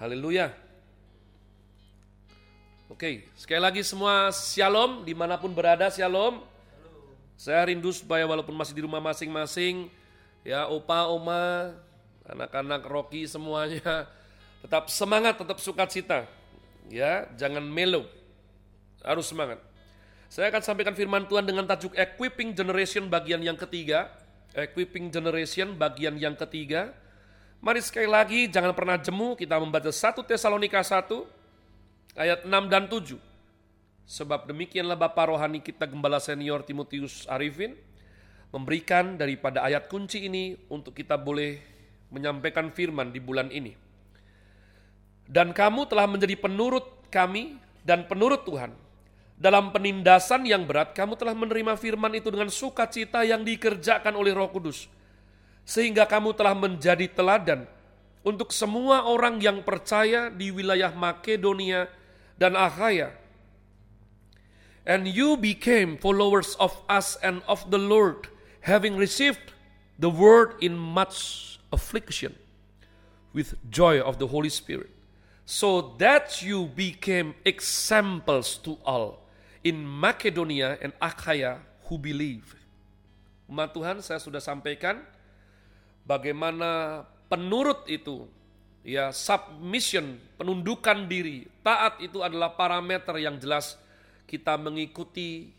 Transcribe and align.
Haleluya. 0.00 0.48
Oke, 2.88 3.28
sekali 3.36 3.60
lagi 3.60 3.84
semua 3.84 4.32
shalom 4.32 5.04
di 5.04 5.12
mana 5.12 5.36
pun 5.36 5.52
berada 5.52 5.92
shalom. 5.92 6.40
Saya 7.36 7.68
rindu 7.68 7.92
supaya 7.92 8.24
walaupun 8.24 8.56
masih 8.56 8.72
di 8.72 8.80
rumah 8.80 8.96
masing-masing, 9.04 9.92
ya 10.40 10.64
opa, 10.72 11.04
oma, 11.04 11.76
anak-anak 12.24 12.80
Rocky 12.88 13.28
semuanya 13.28 14.08
tetap 14.64 14.88
semangat, 14.88 15.36
tetap 15.36 15.60
sukacita. 15.60 16.24
Ya, 16.88 17.28
jangan 17.36 17.60
melo. 17.60 18.08
Harus 19.04 19.28
semangat. 19.28 19.60
Saya 20.32 20.48
akan 20.48 20.64
sampaikan 20.64 20.96
firman 20.96 21.28
Tuhan 21.28 21.44
dengan 21.44 21.68
tajuk 21.68 21.92
Equipping 21.92 22.56
Generation 22.56 23.04
bagian 23.12 23.44
yang 23.44 23.60
ketiga. 23.60 24.08
Equipping 24.56 25.12
Generation 25.12 25.76
bagian 25.76 26.16
yang 26.16 26.32
ketiga. 26.40 26.96
Mari 27.60 27.84
sekali 27.84 28.08
lagi 28.08 28.48
jangan 28.48 28.72
pernah 28.72 28.96
jemu 28.96 29.36
kita 29.36 29.60
membaca 29.60 29.92
1 29.92 30.16
Tesalonika 30.24 30.80
1 30.80 31.12
ayat 32.16 32.48
6 32.48 32.72
dan 32.72 32.88
7. 32.88 33.20
Sebab 34.08 34.48
demikianlah 34.48 34.96
Bapak 34.96 35.28
Rohani 35.28 35.60
kita 35.60 35.84
Gembala 35.84 36.24
Senior 36.24 36.64
Timotius 36.64 37.28
Arifin 37.28 37.76
memberikan 38.48 39.20
daripada 39.20 39.60
ayat 39.60 39.92
kunci 39.92 40.24
ini 40.24 40.56
untuk 40.72 40.96
kita 40.96 41.20
boleh 41.20 41.60
menyampaikan 42.08 42.72
firman 42.72 43.12
di 43.12 43.20
bulan 43.20 43.52
ini. 43.52 43.76
Dan 45.28 45.52
kamu 45.52 45.84
telah 45.84 46.08
menjadi 46.08 46.40
penurut 46.40 47.12
kami 47.12 47.60
dan 47.84 48.08
penurut 48.08 48.40
Tuhan. 48.48 48.72
Dalam 49.36 49.68
penindasan 49.68 50.48
yang 50.48 50.64
berat, 50.64 50.96
kamu 50.96 51.12
telah 51.12 51.36
menerima 51.36 51.76
firman 51.76 52.16
itu 52.16 52.32
dengan 52.32 52.48
sukacita 52.48 53.20
yang 53.20 53.44
dikerjakan 53.44 54.16
oleh 54.16 54.32
Roh 54.32 54.48
Kudus. 54.48 54.88
Sehingga 55.66 56.08
kamu 56.08 56.34
telah 56.34 56.56
menjadi 56.56 57.06
teladan 57.10 57.64
untuk 58.26 58.50
semua 58.50 59.06
orang 59.06 59.40
yang 59.40 59.62
percaya 59.64 60.28
di 60.28 60.52
wilayah 60.52 60.92
Makedonia 60.92 61.88
dan 62.36 62.58
Akhaya 62.58 63.20
and 64.90 65.08
you 65.08 65.36
became 65.36 65.96
followers 65.96 66.56
of 66.58 66.74
us 66.88 67.16
and 67.22 67.42
of 67.46 67.70
the 67.70 67.78
Lord, 67.78 68.28
having 68.66 68.96
received 68.96 69.54
the 69.98 70.10
word 70.10 70.56
in 70.60 70.76
much 70.76 71.58
affliction 71.72 72.34
with 73.32 73.54
joy 73.70 74.00
of 74.00 74.18
the 74.18 74.26
Holy 74.26 74.48
Spirit, 74.48 74.90
so 75.44 75.94
that 76.02 76.42
you 76.42 76.66
became 76.66 77.34
examples 77.44 78.58
to 78.66 78.78
all 78.84 79.22
in 79.62 79.84
Macedonia 79.84 80.78
and 80.80 80.92
Achaia 80.98 81.60
who 81.86 81.98
believe. 81.98 82.56
Umat 83.50 83.74
Tuhan, 83.74 83.98
saya 84.02 84.18
sudah 84.22 84.42
sampaikan 84.42 85.02
bagaimana 86.04 87.02
penurut 87.30 87.86
itu, 87.86 88.26
ya 88.82 89.14
submission, 89.14 90.18
penundukan 90.40 91.06
diri, 91.06 91.46
taat 91.60 92.00
itu 92.02 92.24
adalah 92.24 92.56
parameter 92.56 93.16
yang 93.20 93.36
jelas 93.38 93.76
kita 94.30 94.54
mengikuti 94.54 95.50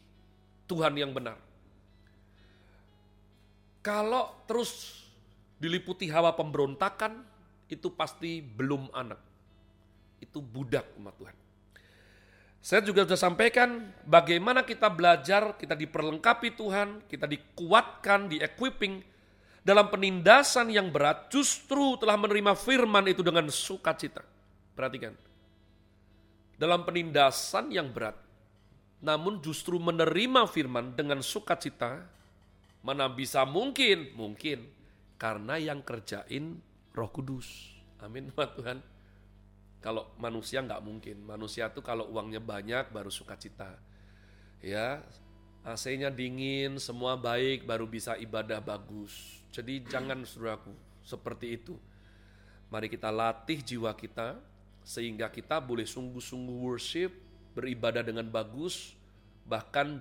Tuhan 0.66 0.96
yang 0.96 1.12
benar. 1.12 1.36
Kalau 3.84 4.32
terus 4.48 5.04
diliputi 5.58 6.08
hawa 6.08 6.38
pemberontakan, 6.38 7.26
itu 7.68 7.92
pasti 7.92 8.40
belum 8.40 8.92
anak. 8.94 9.18
Itu 10.22 10.40
budak 10.40 10.86
umat 11.02 11.18
Tuhan. 11.18 11.36
Saya 12.62 12.86
juga 12.86 13.10
sudah 13.10 13.18
sampaikan 13.18 13.90
bagaimana 14.06 14.62
kita 14.62 14.86
belajar, 14.86 15.58
kita 15.58 15.74
diperlengkapi 15.74 16.54
Tuhan, 16.54 17.02
kita 17.10 17.26
dikuatkan, 17.26 18.30
di-equipping 18.30 19.02
dalam 19.62 19.94
penindasan 19.94 20.74
yang 20.74 20.90
berat 20.90 21.30
justru 21.30 21.94
telah 22.02 22.18
menerima 22.18 22.58
firman 22.58 23.06
itu 23.06 23.22
dengan 23.22 23.46
sukacita. 23.54 24.26
Perhatikan. 24.74 25.14
Dalam 26.58 26.82
penindasan 26.86 27.70
yang 27.74 27.90
berat, 27.94 28.18
namun 29.02 29.42
justru 29.42 29.82
menerima 29.82 30.46
firman 30.50 30.94
dengan 30.94 31.22
sukacita, 31.26 32.06
mana 32.82 33.10
bisa 33.10 33.46
mungkin? 33.46 34.14
Mungkin 34.14 34.66
karena 35.22 35.58
yang 35.58 35.86
kerjain 35.86 36.58
Roh 36.94 37.10
Kudus. 37.14 37.78
Amin, 38.02 38.34
Tuhan. 38.58 38.82
Kalau 39.82 40.14
manusia 40.22 40.62
nggak 40.62 40.82
mungkin. 40.86 41.22
Manusia 41.26 41.70
tuh 41.74 41.82
kalau 41.82 42.10
uangnya 42.14 42.42
banyak 42.42 42.94
baru 42.94 43.10
sukacita. 43.10 43.78
Ya, 44.62 45.02
AC-nya 45.66 46.14
dingin, 46.14 46.78
semua 46.78 47.18
baik, 47.18 47.66
baru 47.66 47.90
bisa 47.90 48.14
ibadah 48.18 48.62
bagus. 48.62 49.41
Jadi 49.52 49.84
jangan 49.86 50.24
saudaraku 50.24 50.72
seperti 51.04 51.60
itu. 51.60 51.76
Mari 52.72 52.88
kita 52.88 53.12
latih 53.12 53.60
jiwa 53.60 53.92
kita 53.92 54.40
sehingga 54.82 55.28
kita 55.28 55.60
boleh 55.60 55.84
sungguh-sungguh 55.84 56.58
worship, 56.64 57.12
beribadah 57.52 58.02
dengan 58.02 58.26
bagus, 58.32 58.96
bahkan 59.44 60.00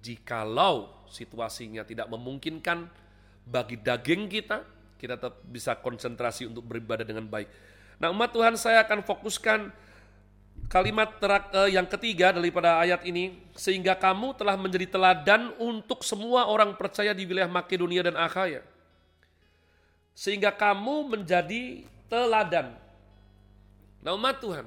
jikalau 0.00 1.04
situasinya 1.12 1.84
tidak 1.84 2.08
memungkinkan 2.08 2.88
bagi 3.44 3.76
daging 3.78 4.26
kita, 4.32 4.64
kita 4.96 5.20
tetap 5.20 5.44
bisa 5.44 5.76
konsentrasi 5.76 6.48
untuk 6.48 6.64
beribadah 6.64 7.04
dengan 7.04 7.28
baik. 7.28 7.46
Nah 8.00 8.08
umat 8.10 8.32
Tuhan 8.32 8.56
saya 8.56 8.82
akan 8.82 9.04
fokuskan 9.04 9.70
kalimat 10.66 11.20
terak, 11.22 11.52
eh, 11.52 11.78
yang 11.78 11.86
ketiga 11.86 12.34
daripada 12.34 12.82
ayat 12.82 13.06
ini, 13.06 13.38
sehingga 13.54 13.94
kamu 13.94 14.34
telah 14.34 14.58
menjadi 14.58 14.98
teladan 14.98 15.54
untuk 15.60 16.02
semua 16.02 16.50
orang 16.50 16.74
percaya 16.74 17.14
di 17.14 17.22
wilayah 17.22 17.46
Makedonia 17.46 18.02
dan 18.10 18.18
Akhaya. 18.18 18.64
Sehingga 20.16 20.48
kamu 20.48 21.12
menjadi 21.12 21.84
teladan. 22.08 22.72
Nah 24.00 24.16
umat 24.16 24.40
Tuhan, 24.40 24.64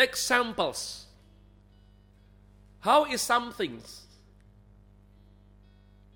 examples 0.00 1.04
How 2.84 3.08
is 3.08 3.24
something 3.24 3.80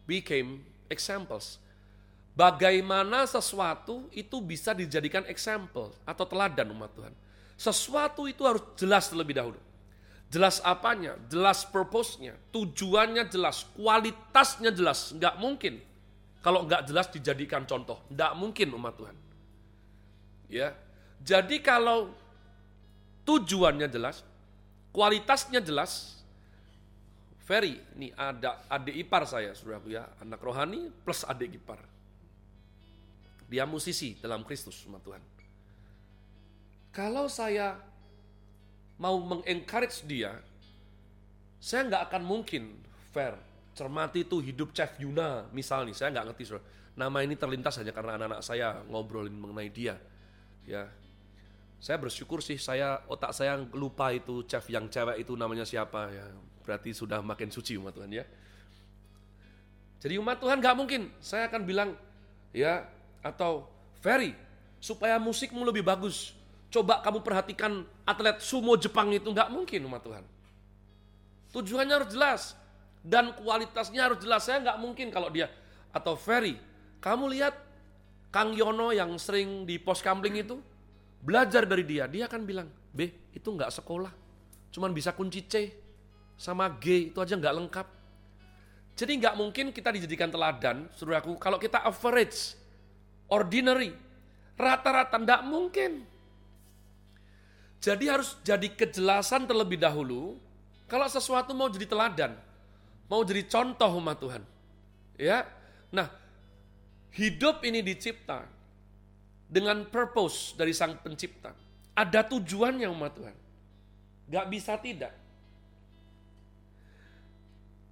became 0.05 0.61
examples? 0.93 1.57
Bagaimana 2.37 3.25
sesuatu 3.25 4.05
itu 4.13 4.37
bisa 4.45 4.77
dijadikan 4.77 5.25
example 5.33 5.97
atau 6.05 6.29
teladan 6.29 6.69
umat 6.77 6.93
Tuhan. 6.93 7.15
Sesuatu 7.57 8.29
itu 8.29 8.45
harus 8.45 8.61
jelas 8.77 9.09
terlebih 9.09 9.41
dahulu. 9.41 9.57
Jelas 10.29 10.61
apanya, 10.61 11.17
jelas 11.33 11.65
purpose-nya, 11.65 12.37
tujuannya 12.53 13.25
jelas, 13.33 13.65
kualitasnya 13.73 14.69
jelas. 14.69 15.17
Nggak 15.17 15.35
mungkin 15.41 15.81
kalau 16.39 16.65
nggak 16.65 16.87
jelas 16.87 17.11
dijadikan 17.11 17.67
contoh. 17.67 18.07
Nggak 18.11 18.33
mungkin 18.39 18.69
umat 18.79 18.95
Tuhan. 18.95 19.17
Ya, 20.49 20.73
Jadi 21.19 21.61
kalau 21.61 22.15
tujuannya 23.27 23.91
jelas, 23.91 24.23
kualitasnya 24.95 25.59
jelas, 25.61 26.23
Ferry, 27.43 27.81
ini 27.97 28.13
ada 28.13 28.63
adik 28.71 29.09
ipar 29.09 29.25
saya, 29.25 29.53
saudaraku 29.57 29.93
ya, 29.93 30.05
anak 30.23 30.41
rohani 30.41 30.93
plus 31.05 31.27
adik 31.27 31.59
ipar. 31.59 31.81
Dia 33.49 33.65
musisi 33.65 34.17
dalam 34.21 34.45
Kristus, 34.45 34.85
umat 34.85 35.01
Tuhan. 35.01 35.23
Kalau 36.93 37.27
saya 37.29 37.81
mau 39.01 39.17
mengencourage 39.21 40.05
dia, 40.05 40.37
saya 41.57 41.89
nggak 41.89 42.03
akan 42.13 42.23
mungkin, 42.23 42.77
fair, 43.11 43.35
cermati 43.79 44.27
itu 44.27 44.43
hidup 44.43 44.75
Chef 44.75 44.99
Yuna, 44.99 45.47
misalnya, 45.55 45.95
saya 45.95 46.11
nggak 46.11 46.35
ngerti, 46.35 46.43
saudara. 46.51 46.67
Nama 46.99 47.19
ini 47.23 47.39
terlintas 47.39 47.79
hanya 47.79 47.95
karena 47.95 48.19
anak-anak 48.19 48.43
saya 48.43 48.83
ngobrolin 48.91 49.31
mengenai 49.31 49.71
dia. 49.71 49.95
Ya, 50.67 50.91
saya 51.79 51.95
bersyukur 52.03 52.43
sih 52.43 52.59
saya 52.59 52.99
otak 53.07 53.31
saya 53.31 53.55
lupa 53.71 54.11
itu 54.11 54.43
chef 54.51 54.67
yang 54.67 54.91
cewek 54.91 55.23
itu 55.23 55.39
namanya 55.39 55.63
siapa 55.63 56.11
ya 56.11 56.27
berarti 56.67 56.91
sudah 56.91 57.23
makin 57.23 57.55
suci 57.55 57.79
umat 57.79 57.95
Tuhan 57.95 58.11
ya. 58.11 58.27
Jadi 60.03 60.15
umat 60.19 60.43
Tuhan 60.43 60.59
gak 60.59 60.75
mungkin 60.75 61.11
saya 61.23 61.47
akan 61.47 61.63
bilang 61.63 61.95
ya 62.51 62.83
atau 63.23 63.71
Ferry 64.03 64.35
supaya 64.83 65.23
musikmu 65.23 65.63
lebih 65.63 65.87
bagus. 65.87 66.35
Coba 66.69 67.01
kamu 67.01 67.23
perhatikan 67.23 67.87
atlet 68.05 68.43
sumo 68.43 68.77
Jepang 68.77 69.09
itu 69.15 69.25
nggak 69.31 69.49
mungkin 69.49 69.81
umat 69.89 70.03
Tuhan. 70.05 70.25
Tujuannya 71.55 71.95
harus 71.95 72.11
jelas 72.13 72.43
dan 73.09 73.33
kualitasnya 73.33 74.13
harus 74.13 74.21
jelas. 74.21 74.45
Saya 74.45 74.61
nggak 74.61 74.79
mungkin 74.85 75.09
kalau 75.09 75.33
dia 75.33 75.49
atau 75.97 76.13
Ferry. 76.13 76.61
Kamu 77.01 77.25
lihat 77.33 77.57
Kang 78.29 78.53
Yono 78.53 78.93
yang 78.93 79.17
sering 79.17 79.65
di 79.65 79.81
pos 79.81 80.05
kamling 80.05 80.45
itu 80.45 80.61
belajar 81.25 81.65
dari 81.65 81.89
dia. 81.89 82.05
Dia 82.05 82.29
akan 82.29 82.45
bilang, 82.45 82.69
B 82.93 83.09
itu 83.33 83.49
nggak 83.49 83.73
sekolah, 83.73 84.13
cuman 84.69 84.93
bisa 84.93 85.17
kunci 85.17 85.49
C 85.49 85.73
sama 86.37 86.69
G 86.77 87.09
itu 87.09 87.19
aja 87.19 87.35
nggak 87.35 87.57
lengkap. 87.65 87.87
Jadi 88.99 89.13
nggak 89.25 89.35
mungkin 89.39 89.67
kita 89.71 89.95
dijadikan 89.95 90.29
teladan, 90.29 90.91
saudaraku, 90.93 91.39
kalau 91.39 91.57
kita 91.57 91.87
average, 91.87 92.59
ordinary, 93.31 93.95
rata-rata 94.59 95.17
nggak 95.23 95.43
mungkin. 95.47 96.03
Jadi 97.79 98.11
harus 98.11 98.35
jadi 98.43 98.67
kejelasan 98.75 99.47
terlebih 99.47 99.79
dahulu, 99.79 100.35
kalau 100.91 101.07
sesuatu 101.07 101.55
mau 101.55 101.71
jadi 101.71 101.87
teladan, 101.87 102.35
mau 103.09 103.25
jadi 103.25 103.43
contoh 103.49 103.91
umat 103.99 104.17
Tuhan. 104.21 104.43
Ya, 105.19 105.49
nah 105.91 106.07
hidup 107.17 107.67
ini 107.67 107.83
dicipta 107.83 108.47
dengan 109.49 109.83
purpose 109.89 110.55
dari 110.55 110.71
sang 110.77 111.01
pencipta. 111.01 111.57
ada 111.99 112.23
tujuannya 112.23 112.87
umat 112.95 113.11
Tuhan. 113.19 113.37
Gak 114.31 114.47
bisa 114.47 114.79
tidak. 114.79 115.11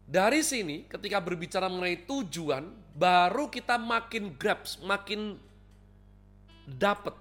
Dari 0.07 0.47
sini 0.47 0.87
ketika 0.87 1.19
berbicara 1.19 1.67
mengenai 1.67 2.07
tujuan, 2.07 2.71
baru 2.95 3.51
kita 3.51 3.75
makin 3.75 4.31
grabs, 4.39 4.79
makin 4.79 5.35
dapat 6.63 7.19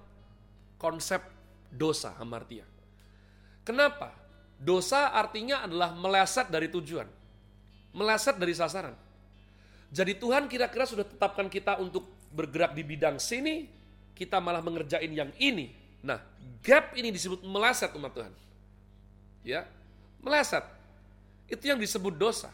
konsep 0.77 1.25
dosa 1.73 2.13
hamartia. 2.21 2.69
Kenapa? 3.65 4.13
Dosa 4.61 5.09
artinya 5.09 5.65
adalah 5.65 5.97
meleset 5.97 6.53
dari 6.53 6.69
tujuan. 6.69 7.09
Meleset 7.95 8.35
dari 8.35 8.51
sasaran. 8.51 8.91
Jadi 9.87 10.19
Tuhan 10.19 10.51
kira-kira 10.51 10.83
sudah 10.83 11.07
tetapkan 11.07 11.47
kita 11.47 11.79
untuk 11.79 12.03
bergerak 12.35 12.75
di 12.75 12.83
bidang 12.83 13.15
sini, 13.15 13.71
kita 14.11 14.43
malah 14.43 14.59
mengerjain 14.59 15.07
yang 15.07 15.31
ini. 15.39 15.71
Nah, 16.03 16.19
gap 16.59 16.91
ini 16.99 17.09
disebut 17.15 17.39
meleset 17.47 17.95
umat 17.95 18.11
Tuhan. 18.11 18.33
Ya, 19.47 19.63
meleset. 20.19 20.67
Itu 21.47 21.71
yang 21.71 21.79
disebut 21.79 22.11
dosa. 22.19 22.51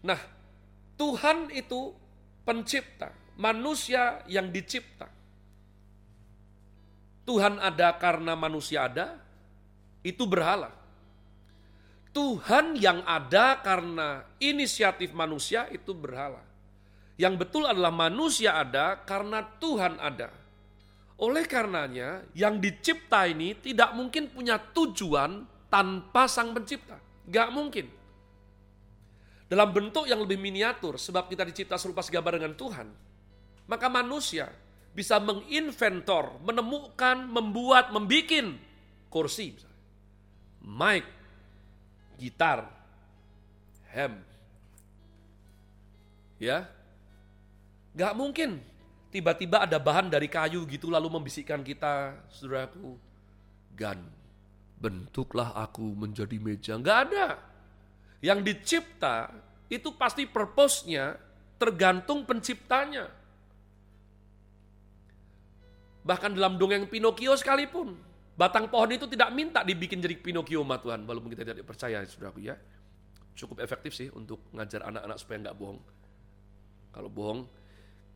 Nah, 0.00 0.20
Tuhan 0.94 1.50
itu 1.50 1.92
pencipta, 2.46 3.12
manusia 3.34 4.22
yang 4.30 4.48
dicipta. 4.48 5.10
Tuhan 7.28 7.60
ada 7.60 7.92
karena 7.98 8.32
manusia 8.38 8.88
ada, 8.88 9.20
itu 10.00 10.24
berhala. 10.24 10.79
Tuhan 12.10 12.74
yang 12.74 13.06
ada 13.06 13.62
karena 13.62 14.26
inisiatif 14.42 15.14
manusia 15.14 15.70
itu 15.70 15.94
berhala. 15.94 16.42
Yang 17.14 17.46
betul 17.46 17.68
adalah 17.68 17.92
manusia 17.94 18.58
ada 18.58 18.98
karena 19.04 19.44
Tuhan 19.60 20.00
ada. 20.00 20.32
Oleh 21.20 21.44
karenanya, 21.44 22.24
yang 22.32 22.56
dicipta 22.58 23.28
ini 23.28 23.52
tidak 23.60 23.92
mungkin 23.92 24.32
punya 24.32 24.56
tujuan 24.56 25.44
tanpa 25.68 26.24
sang 26.26 26.56
pencipta. 26.56 26.96
Gak 27.28 27.52
mungkin 27.52 28.00
dalam 29.50 29.74
bentuk 29.74 30.06
yang 30.06 30.22
lebih 30.22 30.38
miniatur 30.38 30.94
sebab 30.94 31.26
kita 31.26 31.42
dicipta 31.42 31.74
serupa 31.74 32.06
segambar 32.06 32.38
dengan 32.38 32.54
Tuhan. 32.54 32.86
Maka 33.66 33.90
manusia 33.90 34.46
bisa 34.94 35.18
menginventor, 35.18 36.38
menemukan, 36.46 37.26
membuat, 37.26 37.90
membikin 37.90 38.54
kursi, 39.10 39.58
mic, 40.62 41.02
gitar, 42.20 42.68
hem. 43.96 44.20
Ya, 46.36 46.68
gak 47.96 48.16
mungkin 48.16 48.60
tiba-tiba 49.08 49.64
ada 49.64 49.76
bahan 49.76 50.12
dari 50.12 50.28
kayu 50.28 50.64
gitu 50.68 50.88
lalu 50.88 51.08
membisikkan 51.08 51.64
kita, 51.64 52.16
saudaraku, 52.32 52.96
gan, 53.76 54.00
bentuklah 54.80 55.52
aku 55.56 55.84
menjadi 55.96 56.36
meja. 56.40 56.76
Gak 56.80 56.98
ada 57.08 57.40
yang 58.20 58.44
dicipta 58.44 59.32
itu 59.68 59.92
pasti 59.96 60.24
purpose-nya 60.28 61.16
tergantung 61.60 62.24
penciptanya. 62.24 63.08
Bahkan 66.00 66.32
dalam 66.32 66.56
dongeng 66.56 66.88
Pinocchio 66.88 67.36
sekalipun, 67.36 67.92
batang 68.40 68.72
pohon 68.72 68.88
itu 68.88 69.04
tidak 69.04 69.28
minta 69.36 69.60
dibikin 69.60 70.00
jadi 70.00 70.16
Pinocchio 70.16 70.64
ma 70.64 70.80
Tuhan, 70.80 71.04
walaupun 71.04 71.28
kita 71.28 71.44
tidak 71.44 71.68
percaya 71.68 72.00
saudaraku 72.08 72.40
ya. 72.40 72.56
Cukup 73.36 73.60
efektif 73.60 73.92
sih 73.92 74.08
untuk 74.16 74.40
ngajar 74.56 74.88
anak-anak 74.88 75.20
supaya 75.20 75.44
nggak 75.44 75.56
bohong. 75.60 75.80
Kalau 76.88 77.12
bohong, 77.12 77.44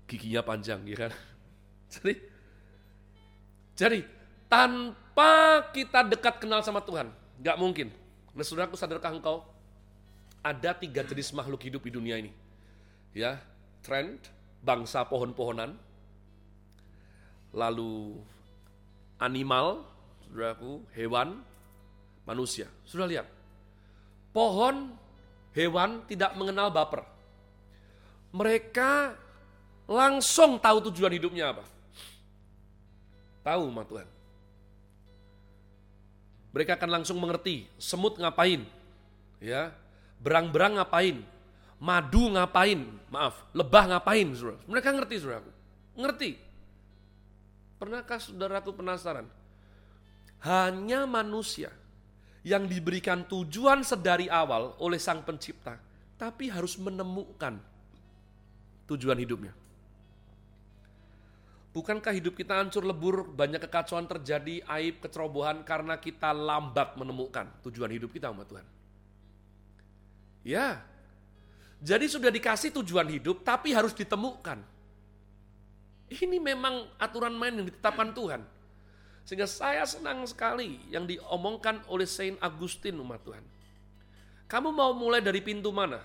giginya 0.09 0.41
panjang, 0.41 0.81
ya 0.89 0.97
kan? 1.09 1.13
Jadi, 1.95 2.15
jadi 3.79 4.03
tanpa 4.51 5.63
kita 5.71 6.03
dekat 6.03 6.43
kenal 6.43 6.59
sama 6.59 6.83
Tuhan, 6.83 7.07
nggak 7.39 7.55
mungkin. 7.55 7.87
Nah, 8.35 8.43
saudaraku 8.43 8.75
sadarkah 8.75 9.15
engkau 9.15 9.47
ada 10.43 10.75
tiga 10.75 11.07
jenis 11.07 11.31
makhluk 11.31 11.63
hidup 11.63 11.87
di 11.87 11.95
dunia 11.95 12.19
ini. 12.19 12.35
Ya, 13.15 13.39
trend, 13.87 14.27
bangsa 14.59 15.07
pohon-pohonan, 15.07 15.79
lalu 17.55 18.19
animal, 19.23 19.87
saudaraku, 20.29 20.85
hewan, 20.97 21.41
manusia. 22.25 22.71
Sudah 22.89 23.05
lihat, 23.05 23.27
pohon, 24.33 24.95
hewan 25.53 26.05
tidak 26.09 26.33
mengenal 26.35 26.73
baper. 26.73 27.05
Mereka 28.35 29.15
langsung 29.87 30.59
tahu 30.59 30.91
tujuan 30.91 31.15
hidupnya 31.15 31.55
apa. 31.55 31.65
Tahu, 33.45 33.65
ma 33.69 33.85
Tuhan. 33.85 34.09
Mereka 36.55 36.79
akan 36.79 36.91
langsung 37.01 37.19
mengerti 37.19 37.67
semut 37.77 38.15
ngapain, 38.17 38.63
ya 39.43 39.75
Berang-berang 40.25 40.81
ngapain? 40.81 41.21
Madu 41.77 42.33
ngapain? 42.33 42.81
Maaf, 43.13 43.45
lebah 43.53 43.93
ngapain, 43.93 44.25
saudara? 44.33 44.57
Mereka 44.65 44.89
ngerti, 44.97 45.15
saudara. 45.21 45.45
Ngerti. 45.93 46.31
Pernahkah 47.77 48.17
saudaraku 48.17 48.73
penasaran? 48.73 49.29
Hanya 50.45 51.09
manusia 51.09 51.73
yang 52.45 52.69
diberikan 52.69 53.25
tujuan 53.25 53.81
sedari 53.81 54.29
awal 54.29 54.77
oleh 54.77 55.01
sang 55.01 55.25
pencipta, 55.25 55.81
tapi 56.21 56.53
harus 56.53 56.77
menemukan 56.77 57.57
tujuan 58.85 59.17
hidupnya. 59.17 59.57
Bukankah 61.75 62.15
hidup 62.15 62.39
kita 62.39 62.63
hancur 62.63 62.87
lebur, 62.87 63.27
banyak 63.27 63.59
kekacauan 63.67 64.07
terjadi, 64.07 64.63
aib, 64.79 65.03
kecerobohan 65.03 65.67
karena 65.67 65.99
kita 65.99 66.31
lambat 66.31 66.95
menemukan 66.95 67.51
tujuan 67.67 67.91
hidup 67.91 68.15
kita, 68.15 68.31
umat 68.31 68.47
Tuhan? 68.47 68.67
Ya. 70.47 70.87
Jadi 71.83 72.07
sudah 72.07 72.31
dikasih 72.31 72.71
tujuan 72.79 73.11
hidup 73.11 73.43
tapi 73.43 73.75
harus 73.75 73.91
ditemukan. 73.91 74.63
Ini 76.15 76.39
memang 76.39 76.95
aturan 77.01 77.35
main 77.35 77.59
yang 77.59 77.67
ditetapkan 77.67 78.15
Tuhan. 78.15 78.45
Sehingga 79.25 79.49
saya 79.49 79.89
senang 79.89 80.29
sekali 80.29 80.77
yang 80.93 81.09
diomongkan 81.09 81.81
oleh 81.89 82.05
Saint 82.05 82.37
Agustin 82.45 83.01
umat 83.01 83.25
Tuhan. 83.25 83.45
Kamu 84.45 84.71
mau 84.71 84.93
mulai 84.93 85.25
dari 85.25 85.41
pintu 85.41 85.73
mana? 85.73 86.01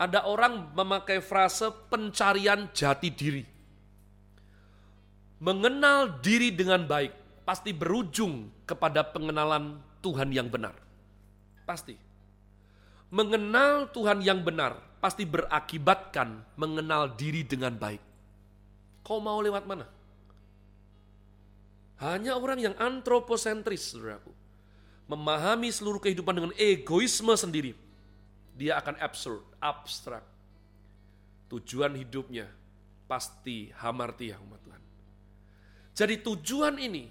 Ada 0.00 0.24
orang 0.24 0.72
memakai 0.72 1.20
frase 1.20 1.68
pencarian 1.92 2.72
jati 2.72 3.12
diri. 3.12 3.44
Mengenal 5.38 6.18
diri 6.24 6.50
dengan 6.50 6.88
baik 6.88 7.44
pasti 7.44 7.76
berujung 7.76 8.48
kepada 8.64 9.04
pengenalan 9.04 9.78
Tuhan 10.00 10.32
yang 10.32 10.48
benar. 10.48 10.74
Pasti 11.68 12.08
mengenal 13.08 13.88
Tuhan 13.92 14.20
yang 14.20 14.44
benar 14.44 14.76
pasti 15.00 15.24
berakibatkan 15.24 16.44
mengenal 16.60 17.16
diri 17.16 17.46
dengan 17.46 17.72
baik. 17.78 18.02
Kau 19.06 19.22
mau 19.22 19.40
lewat 19.40 19.64
mana? 19.64 19.97
Hanya 21.98 22.38
orang 22.38 22.62
yang 22.62 22.74
antroposentris, 22.78 23.94
saudaraku. 23.94 24.30
Memahami 25.08 25.72
seluruh 25.72 25.98
kehidupan 25.98 26.34
dengan 26.36 26.52
egoisme 26.54 27.32
sendiri. 27.34 27.72
Dia 28.54 28.78
akan 28.78 29.00
absurd, 29.02 29.42
abstrak. 29.58 30.22
Tujuan 31.48 31.96
hidupnya 31.96 32.46
pasti 33.08 33.72
hamartiah 33.72 34.36
umat 34.44 34.60
Tuhan. 34.62 34.82
Jadi 35.96 36.14
tujuan 36.22 36.76
ini 36.76 37.08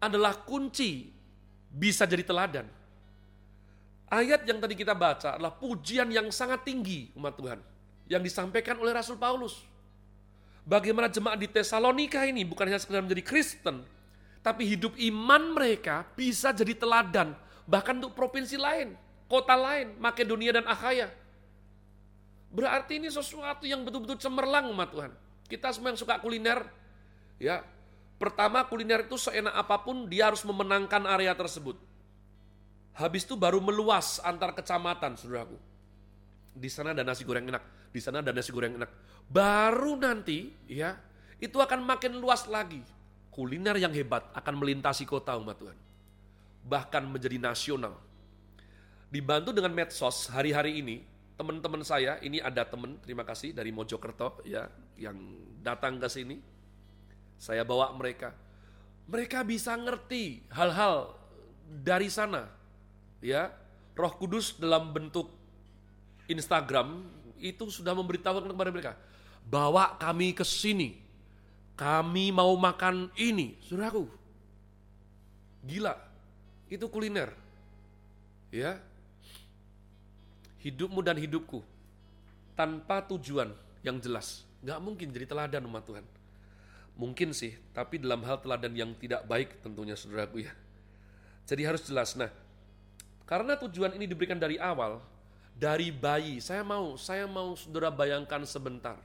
adalah 0.00 0.40
kunci 0.40 1.12
bisa 1.68 2.08
jadi 2.08 2.24
teladan 2.24 2.66
Ayat 4.06 4.46
yang 4.46 4.62
tadi 4.62 4.78
kita 4.78 4.94
baca 4.94 5.34
adalah 5.34 5.50
pujian 5.50 6.06
yang 6.14 6.30
sangat 6.30 6.62
tinggi 6.62 7.10
umat 7.18 7.34
Tuhan 7.34 7.58
yang 8.06 8.22
disampaikan 8.22 8.78
oleh 8.78 8.94
Rasul 8.94 9.18
Paulus. 9.18 9.66
Bagaimana 10.66 11.06
jemaat 11.06 11.38
di 11.38 11.46
Tesalonika 11.46 12.26
ini 12.26 12.42
bukan 12.42 12.66
hanya 12.66 12.82
sekedar 12.82 12.98
menjadi 12.98 13.22
Kristen, 13.22 13.86
tapi 14.42 14.66
hidup 14.66 14.98
iman 14.98 15.54
mereka 15.54 16.02
bisa 16.18 16.50
jadi 16.50 16.74
teladan 16.74 17.38
bahkan 17.70 17.94
untuk 18.02 18.18
provinsi 18.18 18.58
lain, 18.58 18.98
kota 19.30 19.54
lain, 19.54 19.94
Makedonia 20.02 20.58
dan 20.58 20.66
Akhaya. 20.66 21.06
Berarti 22.50 22.98
ini 22.98 23.06
sesuatu 23.06 23.62
yang 23.62 23.86
betul-betul 23.86 24.18
cemerlang 24.18 24.66
umat 24.74 24.90
Tuhan. 24.90 25.12
Kita 25.46 25.70
semua 25.70 25.94
yang 25.94 26.00
suka 26.02 26.18
kuliner, 26.18 26.66
ya, 27.38 27.62
pertama 28.18 28.66
kuliner 28.66 29.06
itu 29.06 29.14
seenak 29.14 29.54
apa 29.54 29.86
pun 29.86 30.10
dia 30.10 30.34
harus 30.34 30.42
memenangkan 30.42 31.06
area 31.06 31.30
tersebut 31.38 31.78
Habis 32.96 33.28
itu 33.28 33.36
baru 33.36 33.60
meluas 33.60 34.24
antar 34.24 34.56
kecamatan, 34.56 35.20
saudaraku. 35.20 35.60
Di 36.56 36.72
sana 36.72 36.96
ada 36.96 37.04
nasi 37.04 37.28
goreng 37.28 37.44
enak, 37.44 37.85
di 37.96 38.04
sana 38.04 38.20
ada 38.20 38.28
nasi 38.28 38.52
goreng 38.52 38.76
enak. 38.76 38.92
Baru 39.24 39.96
nanti, 39.96 40.52
ya, 40.68 41.00
itu 41.40 41.56
akan 41.56 41.80
makin 41.80 42.20
luas 42.20 42.44
lagi. 42.44 42.84
Kuliner 43.32 43.80
yang 43.80 43.96
hebat 43.96 44.28
akan 44.36 44.60
melintasi 44.60 45.08
kota 45.08 45.32
umat 45.40 45.56
Tuhan. 45.56 45.78
Bahkan 46.68 47.08
menjadi 47.08 47.40
nasional. 47.40 47.96
Dibantu 49.08 49.56
dengan 49.56 49.72
medsos 49.72 50.28
hari-hari 50.28 50.84
ini, 50.84 51.00
teman-teman 51.40 51.80
saya, 51.80 52.20
ini 52.20 52.36
ada 52.36 52.68
teman, 52.68 53.00
terima 53.00 53.24
kasih 53.24 53.56
dari 53.56 53.72
Mojokerto 53.72 54.44
ya, 54.44 54.68
yang 55.00 55.16
datang 55.64 55.96
ke 55.96 56.08
sini. 56.12 56.36
Saya 57.40 57.64
bawa 57.64 57.96
mereka. 57.96 58.36
Mereka 59.08 59.40
bisa 59.48 59.72
ngerti 59.72 60.44
hal-hal 60.52 61.16
dari 61.64 62.12
sana. 62.12 62.52
Ya, 63.24 63.56
Roh 63.96 64.12
Kudus 64.20 64.60
dalam 64.60 64.92
bentuk 64.92 65.32
Instagram 66.26 67.15
itu 67.40 67.68
sudah 67.68 67.92
memberitahukan 67.96 68.50
kepada 68.50 68.70
mereka, 68.72 68.92
bawa 69.46 69.96
kami 69.96 70.32
ke 70.36 70.42
sini. 70.42 71.04
Kami 71.76 72.32
mau 72.32 72.56
makan 72.56 73.12
ini, 73.20 73.60
saudaraku. 73.68 74.08
Gila, 75.68 75.92
itu 76.72 76.88
kuliner. 76.88 77.28
Ya, 78.48 78.80
hidupmu 80.64 81.04
dan 81.04 81.14
hidupku 81.14 81.60
tanpa 82.58 83.04
tujuan 83.06 83.54
yang 83.86 84.02
jelas. 84.02 84.42
Nggak 84.66 84.80
mungkin 84.82 85.06
jadi 85.14 85.26
teladan 85.30 85.62
umat 85.70 85.86
Tuhan. 85.86 86.06
Mungkin 86.96 87.36
sih, 87.36 87.54
tapi 87.76 88.00
dalam 88.00 88.24
hal 88.24 88.40
teladan 88.40 88.72
yang 88.72 88.90
tidak 88.96 89.22
baik 89.28 89.60
tentunya 89.60 89.94
saudaraku 89.94 90.48
ya. 90.48 90.52
Jadi 91.44 91.62
harus 91.62 91.84
jelas. 91.84 92.16
Nah, 92.16 92.32
karena 93.28 93.54
tujuan 93.60 93.94
ini 93.94 94.08
diberikan 94.10 94.40
dari 94.40 94.56
awal, 94.58 94.98
dari 95.56 95.88
bayi, 95.88 96.36
saya 96.44 96.60
mau, 96.60 97.00
saya 97.00 97.24
mau 97.24 97.56
saudara 97.56 97.88
bayangkan 97.88 98.44
sebentar. 98.44 99.00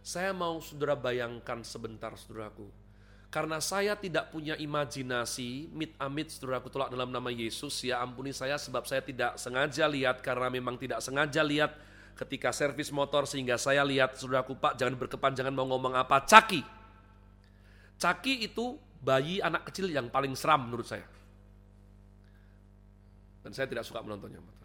Saya 0.00 0.32
mau 0.32 0.56
saudara 0.64 0.96
bayangkan 0.96 1.60
sebentar 1.60 2.16
saudaraku. 2.16 2.64
Karena 3.28 3.60
saya 3.60 3.92
tidak 3.92 4.32
punya 4.32 4.56
imajinasi, 4.56 5.68
mit 5.76 5.92
amit 6.00 6.32
saudaraku 6.32 6.72
tolak 6.72 6.88
dalam 6.88 7.12
nama 7.12 7.28
Yesus, 7.28 7.84
ya 7.84 8.00
ampuni 8.00 8.32
saya 8.32 8.56
sebab 8.56 8.88
saya 8.88 9.04
tidak 9.04 9.36
sengaja 9.36 9.84
lihat 9.84 10.24
karena 10.24 10.48
memang 10.48 10.80
tidak 10.80 11.04
sengaja 11.04 11.44
lihat 11.44 11.76
ketika 12.16 12.54
servis 12.54 12.88
motor 12.88 13.28
sehingga 13.28 13.60
saya 13.60 13.82
lihat 13.84 14.16
saudaraku 14.16 14.56
Pak 14.56 14.80
jangan 14.80 14.96
berkepanjangan 14.96 15.52
mau 15.52 15.68
ngomong 15.68 16.00
apa, 16.00 16.24
caki. 16.24 16.64
Caki 18.00 18.48
itu 18.48 18.80
bayi 19.04 19.44
anak 19.44 19.68
kecil 19.68 19.92
yang 19.92 20.08
paling 20.08 20.32
seram 20.32 20.64
menurut 20.64 20.88
saya. 20.88 21.04
Dan 23.44 23.52
saya 23.52 23.68
tidak 23.68 23.84
suka 23.84 24.00
menontonnya. 24.00 24.63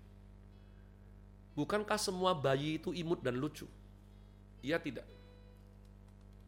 Bukankah 1.60 2.00
semua 2.00 2.32
bayi 2.32 2.80
itu 2.80 2.96
imut 2.96 3.20
dan 3.20 3.36
lucu? 3.36 3.68
Iya 4.64 4.80
tidak. 4.80 5.04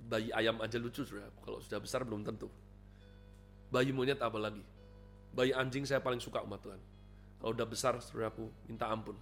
Bayi 0.07 0.31
ayam 0.31 0.63
aja 0.63 0.79
lucu 0.79 1.03
sudah. 1.03 1.27
Kalau 1.43 1.59
sudah 1.59 1.83
besar 1.83 2.07
belum 2.07 2.23
tentu. 2.23 2.47
Bayi 3.67 3.91
monyet 3.91 4.23
apa 4.23 4.39
lagi? 4.39 4.63
Bayi 5.35 5.51
anjing 5.51 5.83
saya 5.83 5.99
paling 5.99 6.23
suka 6.23 6.39
umat 6.47 6.63
Tuhan. 6.63 6.79
Kalau 7.43 7.51
udah 7.51 7.67
besar, 7.67 7.99
saudaraku, 7.99 8.47
minta 8.71 8.87
ampun. 8.87 9.19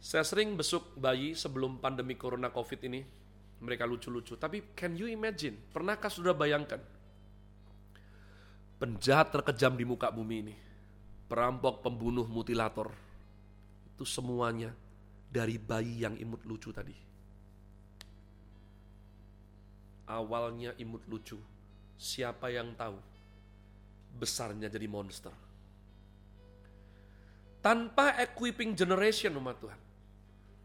Saya 0.00 0.24
sering 0.24 0.56
besuk 0.56 0.96
bayi 0.96 1.36
sebelum 1.36 1.76
pandemi 1.76 2.16
corona 2.16 2.48
covid 2.48 2.80
ini. 2.88 3.04
Mereka 3.60 3.84
lucu-lucu. 3.84 4.40
Tapi 4.40 4.72
can 4.72 4.96
you 4.96 5.04
imagine? 5.12 5.60
Pernahkah 5.68 6.08
sudah 6.08 6.32
bayangkan? 6.32 6.80
Penjahat 8.80 9.36
terkejam 9.36 9.76
di 9.76 9.84
muka 9.84 10.08
bumi 10.08 10.36
ini 10.40 10.54
perampok, 11.32 11.80
pembunuh, 11.80 12.28
mutilator. 12.28 12.92
Itu 13.92 14.08
semuanya 14.08 14.72
dari 15.28 15.56
bayi 15.56 16.04
yang 16.04 16.16
imut 16.16 16.42
lucu 16.48 16.72
tadi. 16.72 16.94
Awalnya 20.08 20.76
imut 20.76 21.04
lucu, 21.08 21.40
siapa 21.96 22.52
yang 22.52 22.76
tahu? 22.76 22.98
Besarnya 24.16 24.68
jadi 24.68 24.84
monster. 24.90 25.32
Tanpa 27.62 28.18
equipping 28.20 28.74
generation 28.74 29.32
umat 29.38 29.56
Tuhan. 29.62 29.80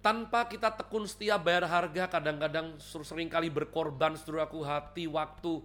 Tanpa 0.01 0.48
kita 0.50 0.74
tekun 0.74 1.05
setia 1.05 1.38
bayar 1.38 1.67
harga, 1.67 2.10
kadang-kadang 2.10 2.79
sering 2.79 3.27
kali 3.27 3.51
berkorban 3.51 4.15
aku 4.17 4.60
hati, 4.63 5.05
waktu, 5.07 5.62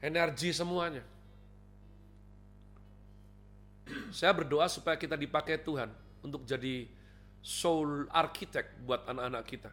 energi 0.00 0.52
semuanya 0.52 1.04
saya 4.10 4.32
berdoa 4.34 4.66
supaya 4.66 4.96
kita 4.96 5.14
dipakai 5.14 5.60
Tuhan 5.60 5.90
untuk 6.20 6.44
jadi 6.44 6.88
soul 7.40 8.08
architect 8.12 8.80
buat 8.84 9.04
anak-anak 9.08 9.44
kita. 9.48 9.70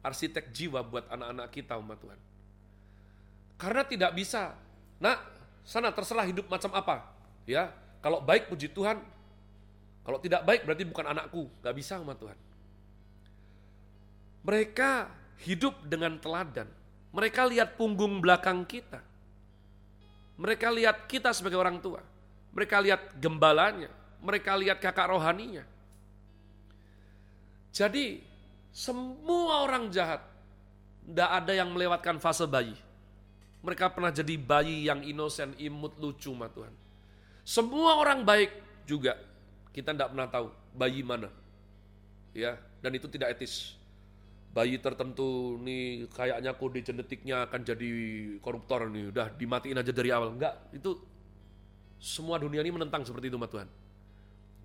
Arsitek 0.00 0.48
jiwa 0.52 0.80
buat 0.80 1.04
anak-anak 1.12 1.48
kita 1.52 1.76
umat 1.76 2.00
Tuhan. 2.00 2.20
Karena 3.60 3.84
tidak 3.84 4.16
bisa, 4.16 4.56
nak, 4.96 5.20
sana 5.60 5.92
terserah 5.92 6.24
hidup 6.24 6.48
macam 6.48 6.72
apa. 6.72 7.04
Ya, 7.44 7.68
kalau 8.00 8.24
baik 8.24 8.48
puji 8.48 8.72
Tuhan, 8.72 9.04
kalau 10.00 10.18
tidak 10.18 10.42
baik 10.48 10.64
berarti 10.64 10.84
bukan 10.88 11.06
anakku. 11.12 11.46
Gak 11.60 11.76
bisa 11.76 12.00
umat 12.00 12.16
Tuhan. 12.16 12.38
Mereka 14.40 15.12
hidup 15.44 15.76
dengan 15.84 16.16
teladan. 16.16 16.68
Mereka 17.12 17.44
lihat 17.52 17.76
punggung 17.76 18.24
belakang 18.24 18.64
kita. 18.64 19.04
Mereka 20.40 20.72
lihat 20.72 21.04
kita 21.04 21.36
sebagai 21.36 21.60
orang 21.60 21.76
tua. 21.84 22.00
Mereka 22.50 22.76
lihat 22.82 23.14
gembalanya, 23.20 23.92
mereka 24.18 24.58
lihat 24.58 24.82
kakak 24.82 25.12
rohaninya. 25.12 25.62
Jadi 27.70 28.22
semua 28.70 29.66
orang 29.66 29.90
jahat, 29.90 30.22
tidak 31.06 31.30
ada 31.30 31.52
yang 31.54 31.70
melewatkan 31.70 32.18
fase 32.22 32.46
bayi. 32.46 32.74
Mereka 33.60 33.92
pernah 33.92 34.10
jadi 34.10 34.34
bayi 34.40 34.86
yang 34.88 35.04
inosen, 35.04 35.52
imut, 35.60 35.98
lucu, 36.00 36.32
ma 36.32 36.48
Tuhan. 36.48 36.72
Semua 37.44 37.98
orang 37.98 38.22
baik 38.22 38.50
juga, 38.86 39.18
kita 39.74 39.92
tidak 39.92 40.10
pernah 40.14 40.28
tahu 40.30 40.46
bayi 40.74 41.02
mana. 41.02 41.28
Ya, 42.30 42.56
dan 42.78 42.94
itu 42.94 43.10
tidak 43.10 43.34
etis. 43.36 43.74
Bayi 44.50 44.82
tertentu 44.82 45.58
nih 45.62 46.10
kayaknya 46.10 46.50
kode 46.58 46.82
genetiknya 46.82 47.46
akan 47.46 47.60
jadi 47.62 47.90
koruptor 48.42 48.90
nih, 48.90 49.14
udah 49.14 49.30
dimatiin 49.38 49.78
aja 49.78 49.92
dari 49.94 50.10
awal. 50.10 50.34
Enggak, 50.34 50.58
itu 50.74 50.98
semua 52.02 52.40
dunia 52.40 52.64
ini 52.64 52.74
menentang 52.74 53.06
seperti 53.06 53.30
itu, 53.30 53.38
Tuhan. 53.38 53.68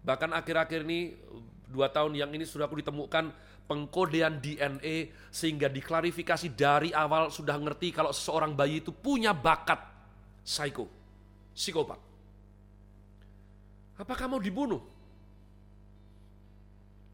Bahkan 0.06 0.38
akhir-akhir 0.38 0.86
ini, 0.86 1.18
dua 1.66 1.90
tahun 1.90 2.14
yang 2.14 2.30
ini 2.30 2.46
sudah 2.46 2.70
aku 2.70 2.78
ditemukan 2.78 3.34
pengkodean 3.66 4.38
DNA 4.38 5.10
sehingga 5.34 5.66
diklarifikasi 5.66 6.54
dari 6.54 6.94
awal 6.94 7.34
sudah 7.34 7.58
ngerti 7.58 7.90
kalau 7.90 8.14
seseorang 8.14 8.54
bayi 8.54 8.86
itu 8.86 8.94
punya 8.94 9.34
bakat 9.34 9.82
psycho, 10.46 10.86
psikopat. 11.58 11.98
Apakah 13.98 14.30
mau 14.30 14.38
dibunuh? 14.38 14.84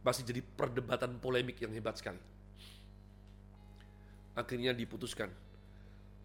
Pasti 0.03 0.25
jadi 0.25 0.43
perdebatan 0.43 1.15
polemik 1.21 1.61
yang 1.63 1.71
hebat 1.71 1.95
sekali. 1.95 2.19
Akhirnya 4.35 4.75
diputuskan 4.75 5.29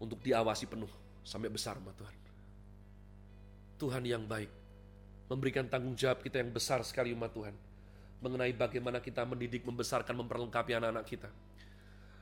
untuk 0.01 0.19
diawasi 0.25 0.65
penuh 0.65 0.89
sampai 1.21 1.47
besar, 1.53 1.77
Tuhan. 1.77 2.15
Tuhan 3.77 4.03
yang 4.03 4.25
baik. 4.25 4.49
Memberikan 5.27 5.67
tanggung 5.67 5.95
jawab 5.95 6.23
kita 6.23 6.39
yang 6.39 6.51
besar 6.55 6.79
sekali 6.87 7.11
umat 7.11 7.35
Tuhan. 7.35 7.55
Mengenai 8.23 8.55
bagaimana 8.55 9.03
kita 9.03 9.27
mendidik, 9.27 9.67
membesarkan, 9.67 10.15
memperlengkapi 10.15 10.71
anak-anak 10.73 11.05
kita. 11.05 11.29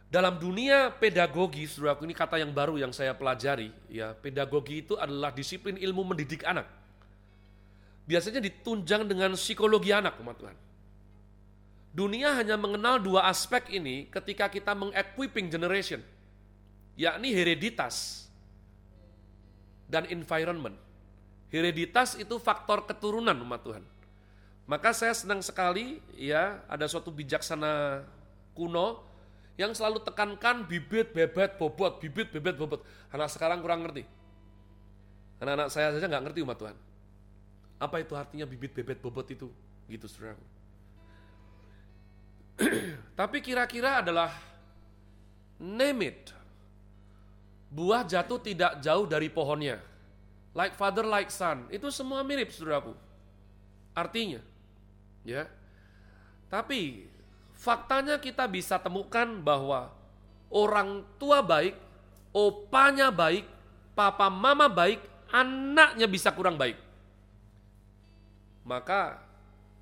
Dalam 0.09 0.37
dunia 0.37 0.93
pedagogi, 0.93 1.65
saudaraku 1.65 2.05
ini 2.05 2.13
kata 2.13 2.37
yang 2.37 2.53
baru 2.53 2.77
yang 2.77 2.93
saya 2.93 3.17
pelajari. 3.17 3.73
ya 3.89 4.13
Pedagogi 4.13 4.85
itu 4.85 4.93
adalah 4.95 5.33
disiplin 5.33 5.77
ilmu 5.77 6.13
mendidik 6.13 6.45
anak. 6.45 6.69
Biasanya 8.05 8.37
ditunjang 8.37 9.09
dengan 9.09 9.33
psikologi 9.33 9.89
anak 9.89 10.21
umat 10.21 10.37
Tuhan. 10.37 10.57
Dunia 11.95 12.37
hanya 12.37 12.59
mengenal 12.59 13.01
dua 13.01 13.25
aspek 13.31 13.71
ini 13.71 14.05
ketika 14.11 14.51
kita 14.51 14.77
mengequipping 14.77 15.49
generation. 15.49 16.03
Yakni 16.95 17.33
hereditas 17.33 18.27
dan 19.89 20.05
environment. 20.11 20.77
Hereditas 21.53 22.17
itu 22.17 22.35
faktor 22.41 22.83
keturunan 22.89 23.35
umat 23.45 23.61
Tuhan. 23.61 23.83
Maka 24.65 24.97
saya 24.97 25.13
senang 25.13 25.45
sekali 25.45 26.01
ya 26.17 26.65
ada 26.65 26.89
suatu 26.89 27.13
bijaksana 27.13 28.01
kuno 28.57 29.05
yang 29.55 29.71
selalu 29.77 30.01
tekankan 30.01 30.65
bibit, 30.65 31.13
bebet, 31.13 31.55
bobot, 31.61 32.01
bibit, 32.01 32.33
bebet, 32.33 32.57
bobot. 32.57 32.81
Anak 33.13 33.29
sekarang 33.29 33.61
kurang 33.61 33.85
ngerti. 33.85 34.03
Anak-anak 35.37 35.69
saya 35.69 35.93
saja 35.93 36.09
nggak 36.09 36.23
ngerti 36.27 36.39
umat 36.41 36.57
Tuhan. 36.57 36.77
Apa 37.77 38.01
itu 38.01 38.13
artinya 38.17 38.49
bibit, 38.49 38.73
bebet, 38.73 38.97
bobot 38.99 39.29
itu? 39.29 39.47
Gitu 39.85 40.09
saudara. 40.09 40.41
Tapi 43.19 43.37
kira-kira 43.45 44.01
adalah 44.01 44.33
name 45.61 46.09
it. 46.09 46.33
Buah 47.69 48.01
jatuh 48.01 48.41
tidak 48.41 48.81
jauh 48.81 49.05
dari 49.05 49.29
pohonnya 49.29 49.94
like 50.55 50.73
father, 50.79 51.03
like 51.03 51.29
son. 51.29 51.67
Itu 51.67 51.91
semua 51.91 52.23
mirip, 52.23 52.49
saudaraku. 52.49 52.95
Artinya, 53.91 54.39
ya. 55.27 55.51
Tapi 56.47 57.11
faktanya 57.51 58.15
kita 58.15 58.47
bisa 58.47 58.79
temukan 58.79 59.27
bahwa 59.43 59.91
orang 60.47 61.03
tua 61.19 61.43
baik, 61.43 61.75
opanya 62.31 63.11
baik, 63.11 63.43
papa 63.91 64.31
mama 64.31 64.71
baik, 64.71 65.03
anaknya 65.27 66.07
bisa 66.07 66.31
kurang 66.31 66.55
baik. 66.55 66.79
Maka 68.63 69.19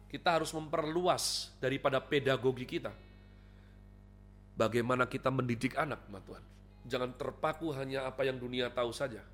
kita 0.10 0.42
harus 0.42 0.50
memperluas 0.54 1.54
daripada 1.62 2.02
pedagogi 2.02 2.66
kita. 2.66 2.94
Bagaimana 4.54 5.10
kita 5.10 5.34
mendidik 5.34 5.74
anak, 5.74 6.02
Tuhan. 6.06 6.44
Jangan 6.86 7.12
terpaku 7.18 7.74
hanya 7.74 8.06
apa 8.06 8.22
yang 8.22 8.38
dunia 8.38 8.70
tahu 8.70 8.94
saja. 8.94 9.26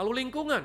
Lalu 0.00 0.24
lingkungan. 0.24 0.64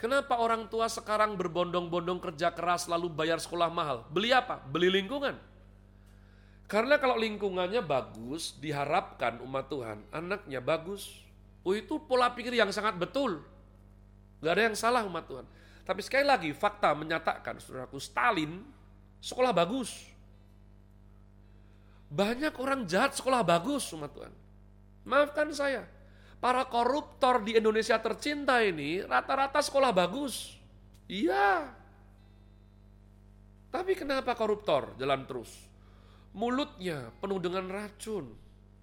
Kenapa 0.00 0.40
orang 0.40 0.72
tua 0.72 0.88
sekarang 0.88 1.36
berbondong-bondong 1.36 2.24
kerja 2.24 2.56
keras 2.56 2.88
lalu 2.88 3.12
bayar 3.12 3.36
sekolah 3.36 3.68
mahal? 3.68 4.08
Beli 4.08 4.32
apa? 4.32 4.64
Beli 4.64 4.88
lingkungan. 4.88 5.36
Karena 6.64 6.96
kalau 6.96 7.20
lingkungannya 7.20 7.84
bagus, 7.84 8.56
diharapkan 8.56 9.44
umat 9.44 9.68
Tuhan, 9.68 10.00
anaknya 10.08 10.64
bagus. 10.64 11.20
Oh 11.60 11.76
itu 11.76 12.00
pola 12.00 12.32
pikir 12.32 12.56
yang 12.56 12.72
sangat 12.72 12.96
betul. 12.96 13.44
Gak 14.40 14.52
ada 14.56 14.62
yang 14.72 14.76
salah 14.76 15.04
umat 15.04 15.28
Tuhan. 15.28 15.44
Tapi 15.84 16.00
sekali 16.00 16.24
lagi 16.24 16.50
fakta 16.56 16.96
menyatakan, 16.96 17.60
saudaraku, 17.60 18.00
Stalin 18.00 18.64
sekolah 19.20 19.52
bagus. 19.52 20.08
Banyak 22.08 22.56
orang 22.56 22.88
jahat 22.88 23.12
sekolah 23.12 23.44
bagus 23.44 23.84
umat 23.92 24.16
Tuhan. 24.16 24.32
Maafkan 25.04 25.52
saya, 25.52 25.84
para 26.44 26.68
koruptor 26.68 27.40
di 27.40 27.56
Indonesia 27.56 27.96
tercinta 27.96 28.60
ini 28.60 29.00
rata-rata 29.00 29.64
sekolah 29.64 29.96
bagus. 29.96 30.52
Iya. 31.08 31.72
Tapi 33.72 33.96
kenapa 33.96 34.36
koruptor 34.36 34.92
jalan 35.00 35.24
terus? 35.24 35.48
Mulutnya 36.36 37.08
penuh 37.16 37.40
dengan 37.40 37.64
racun, 37.72 38.28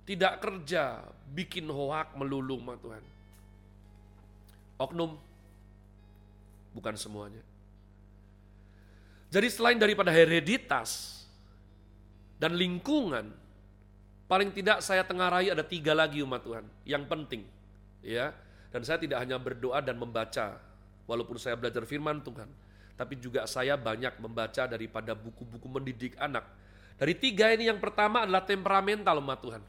tidak 0.10 0.42
kerja, 0.42 1.06
bikin 1.38 1.70
hoak 1.70 2.18
melulu 2.18 2.58
ma 2.58 2.74
Tuhan. 2.82 3.06
Oknum, 4.82 5.22
bukan 6.74 6.98
semuanya. 6.98 7.46
Jadi 9.30 9.48
selain 9.54 9.78
daripada 9.78 10.10
hereditas 10.10 11.22
dan 12.42 12.58
lingkungan, 12.58 13.30
Paling 14.32 14.56
tidak 14.56 14.80
saya 14.80 15.04
tengarai 15.04 15.52
ada 15.52 15.60
tiga 15.60 15.92
lagi 15.92 16.24
umat 16.24 16.40
Tuhan 16.40 16.64
yang 16.88 17.04
penting. 17.04 17.44
ya. 18.00 18.32
Dan 18.72 18.88
saya 18.88 18.96
tidak 18.96 19.20
hanya 19.20 19.36
berdoa 19.36 19.84
dan 19.84 20.00
membaca, 20.00 20.56
walaupun 21.04 21.36
saya 21.36 21.60
belajar 21.60 21.84
firman 21.84 22.24
Tuhan, 22.24 22.48
tapi 22.96 23.20
juga 23.20 23.44
saya 23.44 23.76
banyak 23.76 24.16
membaca 24.24 24.64
daripada 24.64 25.12
buku-buku 25.12 25.68
mendidik 25.68 26.16
anak. 26.16 26.48
Dari 26.96 27.12
tiga 27.20 27.52
ini 27.52 27.68
yang 27.68 27.84
pertama 27.84 28.24
adalah 28.24 28.48
temperamental 28.48 29.20
umat 29.20 29.44
Tuhan. 29.44 29.64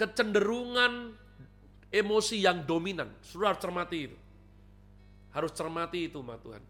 Kecenderungan 0.00 1.12
emosi 1.92 2.40
yang 2.40 2.64
dominan. 2.64 3.12
Sudah 3.20 3.52
harus 3.52 3.60
cermati 3.60 3.98
itu. 4.08 4.16
Harus 5.36 5.52
cermati 5.52 6.08
itu 6.08 6.24
umat 6.24 6.40
Tuhan. 6.40 6.64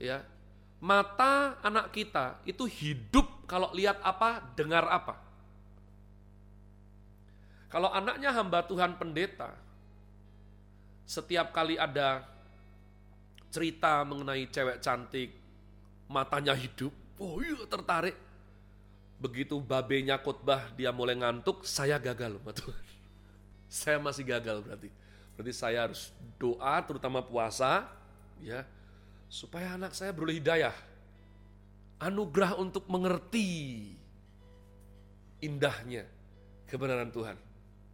Ya, 0.00 0.24
mata 0.80 1.60
anak 1.60 1.92
kita 1.92 2.40
itu 2.48 2.64
hidup 2.64 3.44
kalau 3.44 3.68
lihat 3.76 4.00
apa, 4.00 4.40
dengar 4.56 4.88
apa. 4.88 5.29
Kalau 7.70 7.86
anaknya 7.94 8.34
hamba 8.34 8.66
Tuhan 8.66 8.98
pendeta, 8.98 9.54
setiap 11.06 11.54
kali 11.54 11.78
ada 11.78 12.26
cerita 13.54 14.02
mengenai 14.02 14.50
cewek 14.50 14.82
cantik, 14.82 15.30
matanya 16.10 16.54
hidup, 16.54 16.90
oh 17.22 17.38
iya 17.38 17.62
tertarik. 17.70 18.18
Begitu 19.22 19.62
babenya 19.62 20.18
khotbah 20.18 20.74
dia 20.74 20.90
mulai 20.90 21.14
ngantuk, 21.14 21.62
saya 21.62 21.98
gagal 22.02 22.42
Tuhan. 22.42 22.84
Saya 23.70 24.02
masih 24.02 24.26
gagal 24.26 24.66
berarti. 24.66 24.90
Berarti 25.38 25.54
saya 25.54 25.86
harus 25.86 26.10
doa 26.42 26.82
terutama 26.82 27.22
puasa 27.22 27.86
ya 28.42 28.66
supaya 29.30 29.78
anak 29.78 29.94
saya 29.94 30.10
beroleh 30.10 30.42
hidayah. 30.42 30.74
Anugerah 32.02 32.58
untuk 32.58 32.90
mengerti 32.90 33.94
indahnya 35.38 36.02
kebenaran 36.66 37.14
Tuhan. 37.14 37.38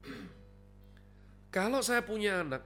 Kalau 1.56 1.80
saya 1.80 2.04
punya 2.04 2.44
anak, 2.44 2.62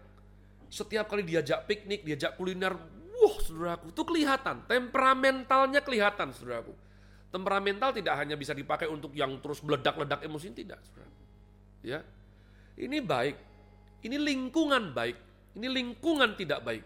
setiap 0.71 1.11
kali 1.11 1.27
diajak 1.27 1.67
piknik, 1.67 2.07
diajak 2.07 2.39
kuliner, 2.39 2.75
wah 3.19 3.37
saudaraku, 3.43 3.91
itu 3.91 4.03
kelihatan. 4.07 4.67
Temperamentalnya 4.71 5.83
kelihatan 5.83 6.31
saudaraku. 6.31 6.75
Temperamental 7.31 7.95
tidak 7.95 8.15
hanya 8.19 8.35
bisa 8.35 8.55
dipakai 8.55 8.91
untuk 8.91 9.15
yang 9.15 9.35
terus 9.39 9.63
meledak-ledak 9.63 10.23
emosi, 10.23 10.51
tidak 10.55 10.79
saudaraku. 10.87 11.19
Ya, 11.83 12.03
ini 12.79 13.03
baik. 13.03 13.37
Ini 14.07 14.17
lingkungan 14.17 14.95
baik. 14.95 15.19
Ini 15.59 15.67
lingkungan 15.67 16.39
tidak 16.39 16.63
baik. 16.63 16.85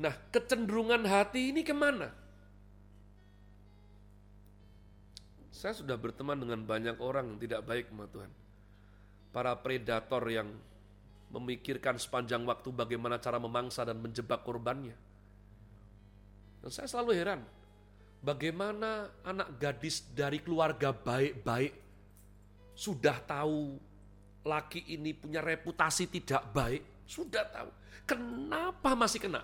Nah, 0.00 0.14
kecenderungan 0.32 1.04
hati 1.04 1.52
ini 1.52 1.60
ke 1.60 1.76
mana? 1.76 2.08
Saya 5.52 5.76
sudah 5.76 5.98
berteman 6.00 6.40
dengan 6.40 6.64
banyak 6.64 6.96
orang 7.04 7.36
yang 7.36 7.38
tidak 7.38 7.68
baik 7.68 7.92
sama 7.92 8.08
Tuhan 8.08 8.30
para 9.30 9.54
predator 9.54 10.22
yang 10.26 10.50
memikirkan 11.30 11.94
sepanjang 11.94 12.42
waktu 12.42 12.74
bagaimana 12.74 13.22
cara 13.22 13.38
memangsa 13.38 13.86
dan 13.86 14.02
menjebak 14.02 14.42
korbannya. 14.42 14.94
Dan 16.60 16.70
saya 16.74 16.90
selalu 16.90 17.10
heran, 17.14 17.40
bagaimana 18.20 19.08
anak 19.22 19.56
gadis 19.56 20.02
dari 20.10 20.42
keluarga 20.42 20.90
baik-baik 20.90 21.72
sudah 22.74 23.16
tahu 23.24 23.78
laki 24.44 24.98
ini 24.98 25.14
punya 25.14 25.38
reputasi 25.40 26.10
tidak 26.10 26.50
baik, 26.50 27.06
sudah 27.06 27.46
tahu. 27.48 27.70
Kenapa 28.04 28.98
masih 28.98 29.22
kena? 29.22 29.42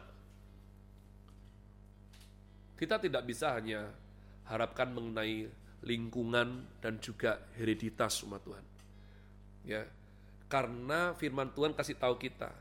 Kita 2.76 3.00
tidak 3.00 3.22
bisa 3.24 3.56
hanya 3.56 3.88
harapkan 4.50 4.90
mengenai 4.90 5.48
lingkungan 5.86 6.66
dan 6.82 6.98
juga 6.98 7.40
hereditas 7.56 8.20
umat 8.26 8.42
Tuhan 8.42 8.75
ya 9.66 9.82
karena 10.46 11.12
firman 11.18 11.50
Tuhan 11.50 11.74
kasih 11.74 11.98
tahu 11.98 12.16
kita 12.22 12.54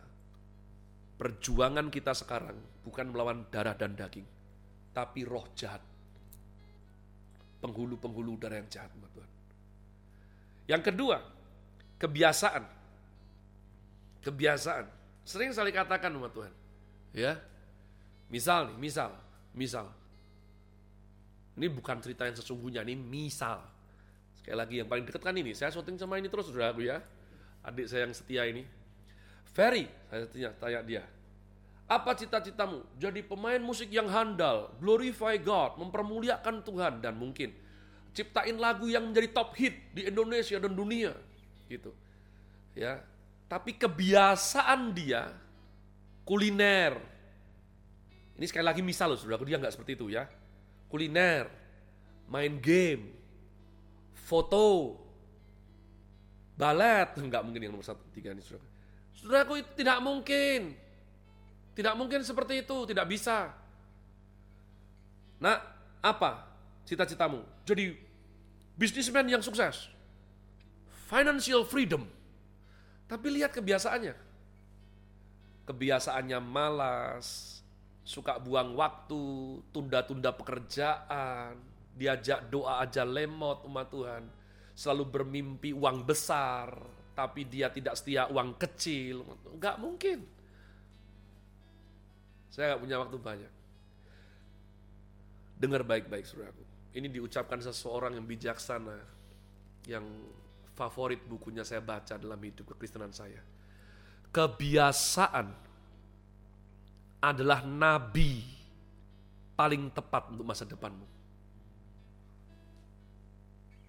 perjuangan 1.15 1.87
kita 1.93 2.11
sekarang 2.11 2.57
bukan 2.83 3.13
melawan 3.13 3.45
darah 3.53 3.77
dan 3.77 3.95
daging 3.95 4.25
tapi 4.95 5.27
roh 5.27 5.43
jahat. 5.59 5.83
Penghulu-penghulu 7.59 8.39
darah 8.39 8.63
yang 8.63 8.71
jahat 8.71 8.87
Tuhan. 8.95 9.31
Yang 10.71 10.81
kedua 10.87 11.17
kebiasaan. 11.99 12.63
Kebiasaan. 14.23 14.85
Sering 15.27 15.51
sekali 15.51 15.75
katakan 15.75 16.15
umat 16.15 16.31
Tuhan. 16.31 16.53
Ya 17.11 17.35
misal 18.31 18.71
nih 18.71 18.79
misal 18.79 19.11
misal. 19.51 19.91
Ini 21.59 21.67
bukan 21.71 21.99
cerita 21.99 22.27
yang 22.27 22.35
sesungguhnya 22.39 22.83
ini 22.87 22.95
misal 22.95 23.63
Sekali 24.45 24.61
lagi 24.61 24.75
yang 24.77 24.85
paling 24.85 25.09
dekat 25.09 25.25
kan 25.25 25.33
ini, 25.33 25.57
saya 25.57 25.73
syuting 25.73 25.97
sama 25.97 26.21
ini 26.21 26.29
terus 26.29 26.53
sudah 26.53 26.69
aku 26.69 26.85
ya. 26.85 27.01
Adik 27.65 27.89
saya 27.89 28.05
yang 28.05 28.13
setia 28.13 28.45
ini. 28.45 28.61
Ferry, 29.57 29.89
saya 30.05 30.29
tanya, 30.29 30.49
tanya 30.61 30.79
dia. 30.85 31.03
Apa 31.89 32.13
cita-citamu? 32.13 32.85
Jadi 33.01 33.25
pemain 33.25 33.57
musik 33.57 33.89
yang 33.89 34.05
handal, 34.05 34.69
glorify 34.77 35.41
God, 35.41 35.81
mempermuliakan 35.81 36.61
Tuhan 36.61 37.01
dan 37.01 37.17
mungkin 37.17 37.57
ciptain 38.13 38.53
lagu 38.61 38.85
yang 38.85 39.09
menjadi 39.09 39.33
top 39.33 39.57
hit 39.57 39.81
di 39.97 40.05
Indonesia 40.05 40.61
dan 40.61 40.77
dunia. 40.77 41.17
Gitu. 41.65 41.89
Ya. 42.77 43.01
Tapi 43.49 43.73
kebiasaan 43.81 44.93
dia 44.93 45.33
kuliner. 46.21 47.01
Ini 48.37 48.45
sekali 48.45 48.65
lagi 48.69 48.85
misal 48.85 49.09
loh, 49.09 49.17
saudara, 49.17 49.41
dia 49.41 49.57
nggak 49.57 49.73
seperti 49.73 49.97
itu 49.97 50.13
ya. 50.13 50.29
Kuliner, 50.85 51.49
main 52.29 52.61
game, 52.61 53.24
foto, 54.25 54.97
balet, 56.57 57.13
enggak 57.21 57.45
mungkin 57.45 57.61
yang 57.61 57.73
nomor 57.77 57.85
satu, 57.85 58.01
tiga 58.09 58.33
ini 58.33 58.41
saudara. 58.41 58.65
Saudaraku 59.13 59.53
itu 59.61 59.71
tidak 59.77 60.01
mungkin. 60.01 60.61
Tidak 61.75 61.93
mungkin 61.93 62.23
seperti 62.23 62.63
itu, 62.63 62.77
tidak 62.87 63.05
bisa. 63.05 63.51
Nah, 65.43 65.59
apa 65.99 66.47
cita-citamu? 66.87 67.43
Jadi 67.67 67.93
bisnismen 68.79 69.27
yang 69.27 69.43
sukses. 69.43 69.91
Financial 71.11 71.67
freedom. 71.67 72.07
Tapi 73.05 73.27
lihat 73.29 73.51
kebiasaannya. 73.53 74.15
Kebiasaannya 75.67 76.39
malas, 76.39 77.59
suka 78.07 78.39
buang 78.39 78.77
waktu, 78.77 79.59
tunda-tunda 79.73 80.31
pekerjaan, 80.31 81.57
diajak 81.95 82.51
doa 82.51 82.83
aja 82.83 83.07
lemot 83.07 83.63
umat 83.65 83.87
Tuhan. 83.87 84.23
Selalu 84.75 85.03
bermimpi 85.07 85.71
uang 85.71 86.03
besar, 86.03 86.75
tapi 87.15 87.47
dia 87.47 87.71
tidak 87.71 87.95
setia 87.95 88.27
uang 88.27 88.59
kecil. 88.59 89.23
Enggak 89.55 89.79
mungkin. 89.79 90.19
Saya 92.51 92.75
nggak 92.75 92.81
punya 92.83 92.97
waktu 92.99 93.17
banyak. 93.17 93.53
Dengar 95.55 95.87
baik-baik 95.87 96.27
saudaraku. 96.27 96.63
Ini 96.91 97.07
diucapkan 97.07 97.63
seseorang 97.63 98.19
yang 98.19 98.27
bijaksana, 98.27 98.99
yang 99.87 100.03
favorit 100.75 101.23
bukunya 101.23 101.63
saya 101.63 101.79
baca 101.79 102.19
dalam 102.19 102.39
hidup 102.39 102.75
kekristenan 102.75 103.15
saya. 103.15 103.39
Kebiasaan 104.35 105.47
adalah 107.23 107.63
nabi 107.63 108.43
paling 109.55 109.87
tepat 109.95 110.35
untuk 110.35 110.43
masa 110.43 110.67
depanmu 110.67 111.14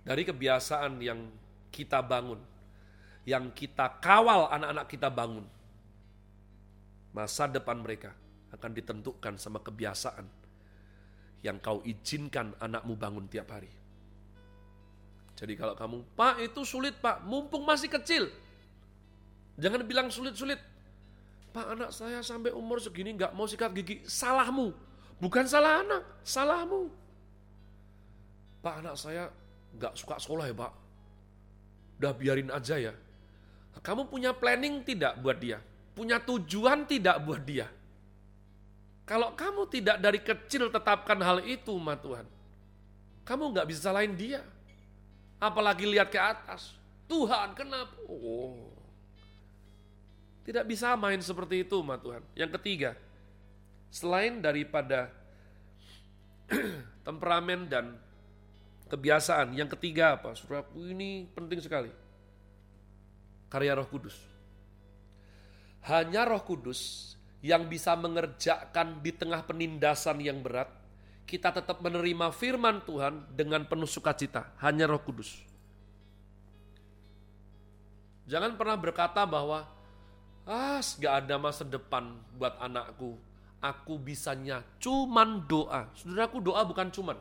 dari 0.07 0.23
kebiasaan 0.23 1.03
yang 1.03 1.27
kita 1.75 1.99
bangun, 1.99 2.38
yang 3.27 3.51
kita 3.51 3.99
kawal 3.99 4.47
anak-anak 4.55 4.87
kita 4.87 5.11
bangun, 5.11 5.45
Masa 7.16 7.49
depan 7.49 7.81
mereka 7.81 8.12
akan 8.53 8.77
ditentukan 8.77 9.40
sama 9.40 9.64
kebiasaan 9.64 10.29
yang 11.40 11.57
kau 11.64 11.81
izinkan 11.81 12.53
anakmu 12.61 12.92
bangun 12.92 13.25
tiap 13.25 13.57
hari. 13.57 13.73
Jadi 15.33 15.57
kalau 15.57 15.73
kamu, 15.73 16.05
Pak 16.12 16.45
itu 16.45 16.61
sulit 16.69 16.92
Pak, 17.01 17.25
mumpung 17.25 17.64
masih 17.64 17.88
kecil. 17.88 18.29
Jangan 19.57 19.88
bilang 19.88 20.12
sulit-sulit. 20.12 20.61
Pak 21.57 21.66
anak 21.73 21.90
saya 21.97 22.21
sampai 22.21 22.53
umur 22.53 22.85
segini 22.85 23.16
nggak 23.16 23.33
mau 23.33 23.49
sikat 23.49 23.73
gigi, 23.73 24.05
salahmu. 24.05 24.77
Bukan 25.16 25.49
salah 25.49 25.81
anak, 25.81 26.05
salahmu. 26.21 26.92
Pak 28.61 28.85
anak 28.85 28.95
saya 29.01 29.33
nggak 29.77 29.95
suka 29.95 30.17
sekolah 30.17 30.49
ya 30.49 30.55
pak. 30.57 30.73
Udah 32.01 32.12
biarin 32.12 32.51
aja 32.53 32.77
ya. 32.77 32.93
Kamu 33.81 34.09
punya 34.09 34.33
planning 34.33 34.83
tidak 34.83 35.21
buat 35.21 35.37
dia? 35.37 35.61
Punya 35.97 36.21
tujuan 36.21 36.85
tidak 36.85 37.23
buat 37.25 37.41
dia? 37.45 37.69
Kalau 39.07 39.33
kamu 39.39 39.71
tidak 39.71 39.97
dari 40.03 40.19
kecil 40.19 40.67
tetapkan 40.69 41.17
hal 41.23 41.39
itu, 41.47 41.71
ma 41.79 41.95
Tuhan, 41.95 42.27
kamu 43.23 43.55
nggak 43.55 43.67
bisa 43.71 43.89
salahin 43.89 44.19
dia. 44.19 44.43
Apalagi 45.39 45.87
lihat 45.87 46.11
ke 46.11 46.19
atas. 46.19 46.75
Tuhan, 47.07 47.55
kenapa? 47.55 47.95
Oh, 48.11 48.67
tidak 50.43 50.67
bisa 50.67 50.99
main 50.99 51.23
seperti 51.23 51.62
itu, 51.62 51.79
ma 51.87 51.95
Tuhan. 52.03 52.19
Yang 52.35 52.59
ketiga, 52.59 52.91
selain 53.95 54.43
daripada 54.43 55.15
temperamen 57.07 57.71
dan 57.71 57.95
kebiasaan, 58.87 59.55
yang 59.55 59.70
ketiga 59.70 60.18
apa? 60.18 60.35
Saudaraku 60.35 60.83
ini 60.90 61.27
penting 61.35 61.59
sekali. 61.62 61.90
Karya 63.51 63.79
Roh 63.79 63.87
Kudus. 63.87 64.16
Hanya 65.87 66.27
Roh 66.27 66.42
Kudus 66.42 67.14
yang 67.46 67.70
bisa 67.70 67.94
mengerjakan 67.94 68.99
di 69.03 69.14
tengah 69.14 69.46
penindasan 69.46 70.18
yang 70.18 70.42
berat, 70.42 70.66
kita 71.27 71.55
tetap 71.55 71.79
menerima 71.79 72.35
firman 72.35 72.83
Tuhan 72.83 73.35
dengan 73.35 73.62
penuh 73.66 73.87
sukacita. 73.87 74.55
Hanya 74.62 74.90
Roh 74.90 75.03
Kudus. 75.03 75.42
Jangan 78.27 78.59
pernah 78.59 78.75
berkata 78.75 79.22
bahwa 79.22 79.62
ah, 80.42 80.83
gak 80.83 81.27
ada 81.27 81.38
masa 81.38 81.62
depan 81.62 82.18
buat 82.35 82.59
anakku. 82.59 83.14
Aku 83.62 83.99
bisanya 83.99 84.62
cuman 84.83 85.46
doa. 85.46 85.90
Saudaraku 85.94 86.42
doa 86.42 86.62
bukan 86.66 86.90
cuman. 86.90 87.18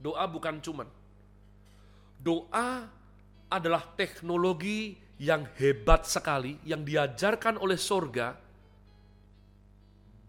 Doa 0.00 0.24
bukan 0.28 0.60
cuman. 0.60 0.88
Doa 2.20 2.88
adalah 3.46 3.82
teknologi 3.94 4.98
yang 5.16 5.48
hebat 5.56 6.04
sekali 6.04 6.60
yang 6.68 6.84
diajarkan 6.84 7.56
oleh 7.56 7.80
sorga 7.80 8.36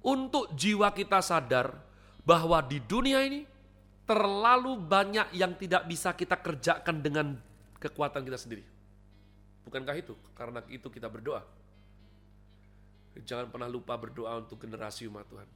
untuk 0.08 0.56
jiwa 0.56 0.88
kita 0.96 1.20
sadar 1.20 1.76
bahwa 2.24 2.64
di 2.64 2.80
dunia 2.80 3.20
ini 3.28 3.44
terlalu 4.08 4.80
banyak 4.80 5.36
yang 5.36 5.52
tidak 5.60 5.84
bisa 5.84 6.16
kita 6.16 6.40
kerjakan 6.40 7.04
dengan 7.04 7.36
kekuatan 7.84 8.24
kita 8.24 8.40
sendiri. 8.40 8.64
Bukankah 9.68 9.96
itu? 10.00 10.16
Karena 10.32 10.64
itu 10.72 10.88
kita 10.88 11.12
berdoa. 11.12 11.44
Jangan 13.20 13.52
pernah 13.52 13.68
lupa 13.68 14.00
berdoa 14.00 14.40
untuk 14.40 14.64
generasi 14.64 15.12
umat 15.12 15.28
Tuhan. 15.28 15.50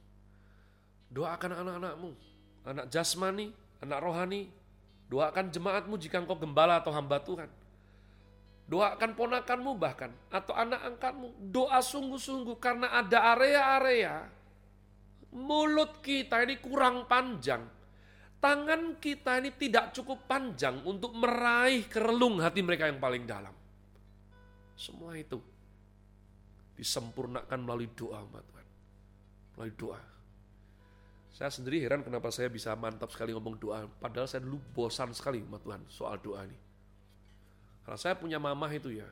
Doakan 1.08 1.52
anak-anakmu, 1.64 2.10
anak 2.68 2.86
jasmani, 2.92 3.56
anak 3.82 3.98
rohani. 4.00 4.48
Doakan 5.12 5.52
jemaatmu 5.52 6.00
jika 6.00 6.22
engkau 6.22 6.40
gembala 6.40 6.80
atau 6.80 6.88
hamba 6.94 7.20
Tuhan. 7.20 7.50
Doakan 8.70 9.12
ponakanmu 9.12 9.76
bahkan, 9.76 10.08
atau 10.32 10.56
anak 10.56 10.80
angkatmu. 10.80 11.52
Doa 11.52 11.84
sungguh-sungguh 11.84 12.56
karena 12.56 12.88
ada 12.96 13.36
area-area 13.36 14.24
Mulut 15.32 16.04
kita 16.04 16.44
ini 16.44 16.60
kurang 16.60 17.08
panjang. 17.08 17.64
Tangan 18.36 19.00
kita 19.00 19.40
ini 19.40 19.56
tidak 19.56 19.96
cukup 19.96 20.28
panjang 20.28 20.84
untuk 20.84 21.16
meraih 21.16 21.88
kerelung 21.88 22.36
hati 22.42 22.60
mereka 22.60 22.84
yang 22.84 23.00
paling 23.00 23.24
dalam. 23.24 23.54
Semua 24.76 25.16
itu 25.16 25.40
disempurnakan 26.76 27.58
melalui 27.64 27.88
doa, 27.96 28.20
Tuhan. 28.20 28.66
Melalui 29.56 29.74
doa. 29.78 30.00
Saya 31.32 31.48
sendiri 31.48 31.80
heran 31.80 32.04
kenapa 32.04 32.28
saya 32.28 32.52
bisa 32.52 32.76
mantap 32.76 33.08
sekali 33.08 33.32
ngomong 33.32 33.56
doa. 33.56 33.88
Padahal 33.88 34.28
saya 34.28 34.44
dulu 34.44 34.60
bosan 34.76 35.16
sekali, 35.16 35.40
umat 35.40 35.64
Tuhan, 35.64 35.80
soal 35.88 36.20
doa 36.20 36.44
ini. 36.44 36.58
Karena 37.82 37.98
saya 37.98 38.14
punya 38.14 38.36
mamah 38.36 38.68
itu 38.68 38.92
ya, 38.92 39.08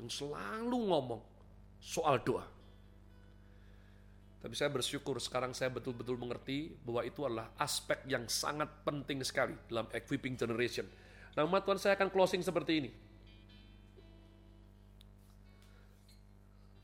yang 0.00 0.08
selalu 0.08 0.78
ngomong 0.88 1.20
soal 1.84 2.16
doa. 2.24 2.48
Tapi 4.40 4.52
saya 4.56 4.68
bersyukur 4.68 5.16
sekarang 5.20 5.56
saya 5.56 5.72
betul-betul 5.72 6.20
mengerti 6.20 6.76
bahwa 6.84 7.00
itu 7.04 7.24
adalah 7.24 7.48
aspek 7.56 8.00
yang 8.04 8.28
sangat 8.28 8.68
penting 8.84 9.24
sekali 9.24 9.56
dalam 9.68 9.88
equipping 9.92 10.36
generation. 10.36 10.84
Nah 11.32 11.48
umat 11.48 11.64
Tuhan 11.64 11.80
saya 11.80 11.96
akan 11.96 12.12
closing 12.12 12.44
seperti 12.44 12.72
ini. 12.84 12.90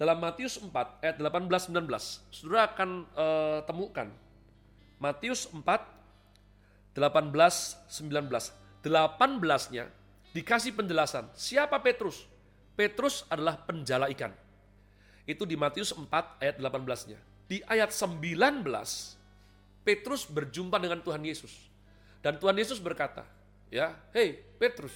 Dalam 0.00 0.16
Matius 0.16 0.56
4 0.56 0.72
ayat 1.04 1.16
18-19, 1.20 1.84
saudara 2.32 2.72
akan 2.72 2.90
uh, 3.12 3.60
temukan 3.68 4.08
Matius 5.00 5.48
4 5.48 5.64
18-19. 6.94 7.96
18-nya 8.84 9.84
dikasih 10.36 10.72
penjelasan. 10.76 11.26
Siapa 11.34 11.80
Petrus? 11.80 12.28
Petrus 12.76 13.24
adalah 13.28 13.56
penjala 13.60 14.08
ikan. 14.12 14.32
Itu 15.24 15.44
di 15.44 15.56
Matius 15.56 15.92
4 15.92 16.06
ayat 16.40 16.56
18-nya 16.60 17.18
di 17.50 17.58
ayat 17.66 17.90
19 17.90 18.38
Petrus 19.82 20.22
berjumpa 20.28 20.78
dengan 20.78 21.02
Tuhan 21.02 21.18
Yesus. 21.26 21.50
Dan 22.22 22.38
Tuhan 22.38 22.54
Yesus 22.54 22.78
berkata, 22.78 23.26
ya, 23.72 23.96
"Hei 24.14 24.38
Petrus, 24.60 24.92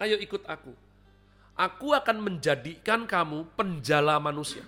ayo 0.00 0.18
ikut 0.18 0.42
aku. 0.48 0.72
Aku 1.54 1.92
akan 1.92 2.18
menjadikan 2.24 3.04
kamu 3.04 3.46
penjala 3.54 4.16
manusia." 4.18 4.64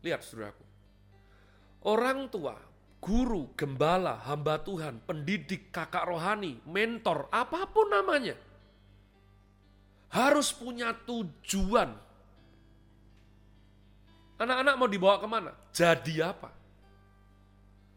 Lihat 0.00 0.22
Saudaraku. 0.22 0.64
Orang 1.82 2.30
tua, 2.30 2.54
guru, 2.98 3.50
gembala, 3.54 4.18
hamba 4.26 4.58
Tuhan, 4.62 5.02
pendidik, 5.06 5.70
kakak 5.70 6.06
rohani, 6.06 6.58
mentor, 6.66 7.30
apa 7.30 7.66
pun 7.70 7.88
namanya, 7.88 8.34
harus 10.10 10.50
punya 10.52 10.92
tujuan 11.06 12.08
Anak-anak 14.38 14.74
mau 14.78 14.86
dibawa 14.86 15.18
ke 15.18 15.26
mana? 15.26 15.50
Jadi 15.74 16.22
apa? 16.22 16.54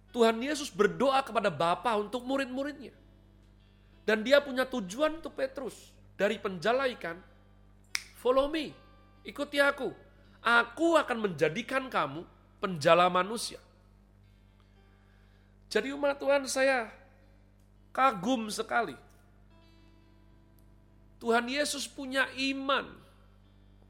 Tuhan 0.10 0.42
Yesus 0.42 0.74
berdoa 0.74 1.22
kepada 1.22 1.54
Bapa 1.54 1.94
untuk 2.02 2.26
murid-muridnya. 2.26 2.92
Dan 4.02 4.26
dia 4.26 4.42
punya 4.42 4.66
tujuan 4.66 5.22
untuk 5.22 5.38
Petrus. 5.38 5.94
Dari 6.18 6.42
penjala 6.42 6.90
ikan, 6.98 7.22
follow 8.18 8.50
me, 8.50 8.74
ikuti 9.22 9.62
aku. 9.62 9.94
Aku 10.42 10.98
akan 10.98 11.30
menjadikan 11.30 11.86
kamu 11.88 12.26
penjala 12.58 13.06
manusia. 13.14 13.62
Jadi 15.72 15.96
umat 15.96 16.20
Tuhan 16.20 16.44
saya 16.52 16.92
kagum 17.96 18.52
sekali. 18.52 18.94
Tuhan 21.24 21.48
Yesus 21.48 21.88
punya 21.88 22.28
iman. 22.36 22.92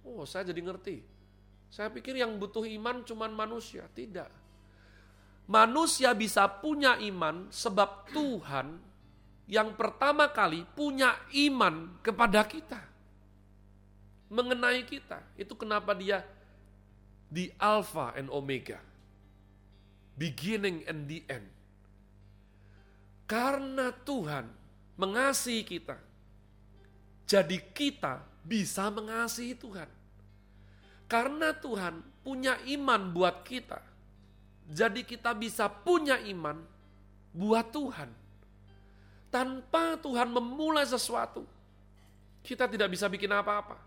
Oh 0.06 0.24
saya 0.30 0.46
jadi 0.54 0.62
ngerti 0.62 1.12
saya 1.72 1.88
pikir 1.88 2.20
yang 2.20 2.36
butuh 2.36 2.67
iman 2.67 3.08
cuma 3.08 3.32
manusia. 3.32 3.88
Tidak. 3.96 4.28
Manusia 5.48 6.12
bisa 6.12 6.44
punya 6.60 7.00
iman 7.00 7.48
sebab 7.48 8.12
Tuhan 8.12 8.76
yang 9.48 9.72
pertama 9.80 10.28
kali 10.28 10.67
punya 10.76 11.15
iman 11.32 11.96
kepada 12.04 12.44
kita. 12.44 12.84
Mengenai 14.28 14.84
kita. 14.84 15.24
Itu 15.39 15.56
kenapa 15.56 15.96
dia 15.96 16.28
di 17.32 17.48
Alpha 17.56 18.12
and 18.20 18.28
Omega. 18.28 18.84
Beginning 20.20 20.84
and 20.91 21.08
the 21.08 21.24
end. 21.32 21.48
Karena 23.32 23.96
Tuhan 23.96 24.44
mengasihi 25.00 25.63
kita. 25.63 25.96
Jadi 27.24 27.63
kita 27.72 28.20
bisa 28.44 28.91
mengasihi 28.91 29.56
Tuhan. 29.56 29.88
Karena 31.08 31.56
Tuhan 31.56 32.04
punya 32.28 32.60
iman 32.76 33.15
buat 33.15 33.48
kita. 33.48 33.80
Jadi 34.67 35.08
kita 35.08 35.32
bisa 35.32 35.72
punya 35.72 36.20
iman 36.28 36.60
buat 37.32 37.72
Tuhan. 37.72 38.12
Tanpa 39.32 39.96
Tuhan 40.04 40.28
memulai 40.28 40.84
sesuatu, 40.84 41.48
kita 42.44 42.67
tidak 42.67 42.91
bisa 42.91 43.08
bikin 43.08 43.32
apa-apa. 43.32 43.80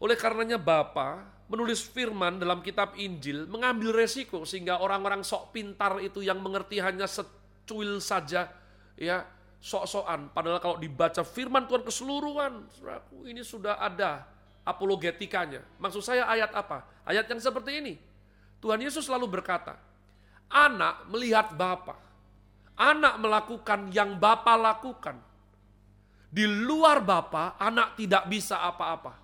Oleh 0.00 0.16
karenanya 0.16 0.56
Bapa 0.56 1.28
menulis 1.44 1.84
firman 1.84 2.40
dalam 2.40 2.64
kitab 2.64 2.96
Injil 2.96 3.44
mengambil 3.52 3.92
resiko 3.92 4.48
sehingga 4.48 4.80
orang-orang 4.80 5.20
sok 5.20 5.52
pintar 5.52 6.00
itu 6.00 6.24
yang 6.24 6.40
mengerti 6.40 6.80
hanya 6.80 7.04
secuil 7.70 8.02
saja 8.02 8.50
ya 8.98 9.22
sok-sokan 9.62 10.34
padahal 10.34 10.58
kalau 10.58 10.76
dibaca 10.82 11.22
firman 11.22 11.70
Tuhan 11.70 11.86
keseluruhan 11.86 12.66
ini 13.30 13.46
sudah 13.46 13.78
ada 13.78 14.26
apologetikanya. 14.66 15.64
Maksud 15.80 16.02
saya 16.04 16.28
ayat 16.28 16.52
apa? 16.52 16.84
Ayat 17.06 17.26
yang 17.28 17.40
seperti 17.40 17.80
ini. 17.80 17.94
Tuhan 18.60 18.80
Yesus 18.80 19.08
selalu 19.08 19.40
berkata, 19.40 19.76
anak 20.52 21.08
melihat 21.08 21.52
Bapa. 21.56 21.96
Anak 22.76 23.20
melakukan 23.20 23.92
yang 23.92 24.16
Bapa 24.16 24.56
lakukan. 24.56 25.16
Di 26.30 26.46
luar 26.46 27.02
Bapa, 27.02 27.58
anak 27.60 27.98
tidak 27.98 28.28
bisa 28.30 28.62
apa-apa. 28.62 29.16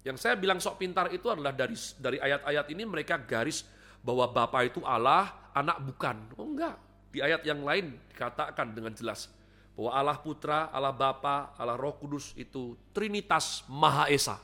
Yang 0.00 0.24
saya 0.24 0.34
bilang 0.40 0.56
sok 0.56 0.80
pintar 0.80 1.12
itu 1.12 1.28
adalah 1.28 1.52
dari 1.52 1.76
dari 2.00 2.16
ayat-ayat 2.16 2.72
ini 2.72 2.82
mereka 2.88 3.20
garis 3.20 3.68
bahwa 4.00 4.24
Bapa 4.32 4.64
itu 4.64 4.80
Allah, 4.82 5.52
anak 5.52 5.78
bukan. 5.84 6.16
Oh 6.40 6.48
enggak. 6.48 6.89
Di 7.10 7.18
ayat 7.18 7.42
yang 7.42 7.66
lain 7.66 7.98
dikatakan 8.14 8.70
dengan 8.70 8.94
jelas 8.94 9.26
bahwa 9.74 9.90
Allah 9.90 10.18
Putra, 10.18 10.70
Allah 10.70 10.94
Bapa, 10.94 11.54
Allah 11.58 11.74
Roh 11.74 11.94
Kudus 11.98 12.34
itu 12.38 12.78
Trinitas 12.94 13.66
Maha 13.66 14.06
Esa. 14.06 14.38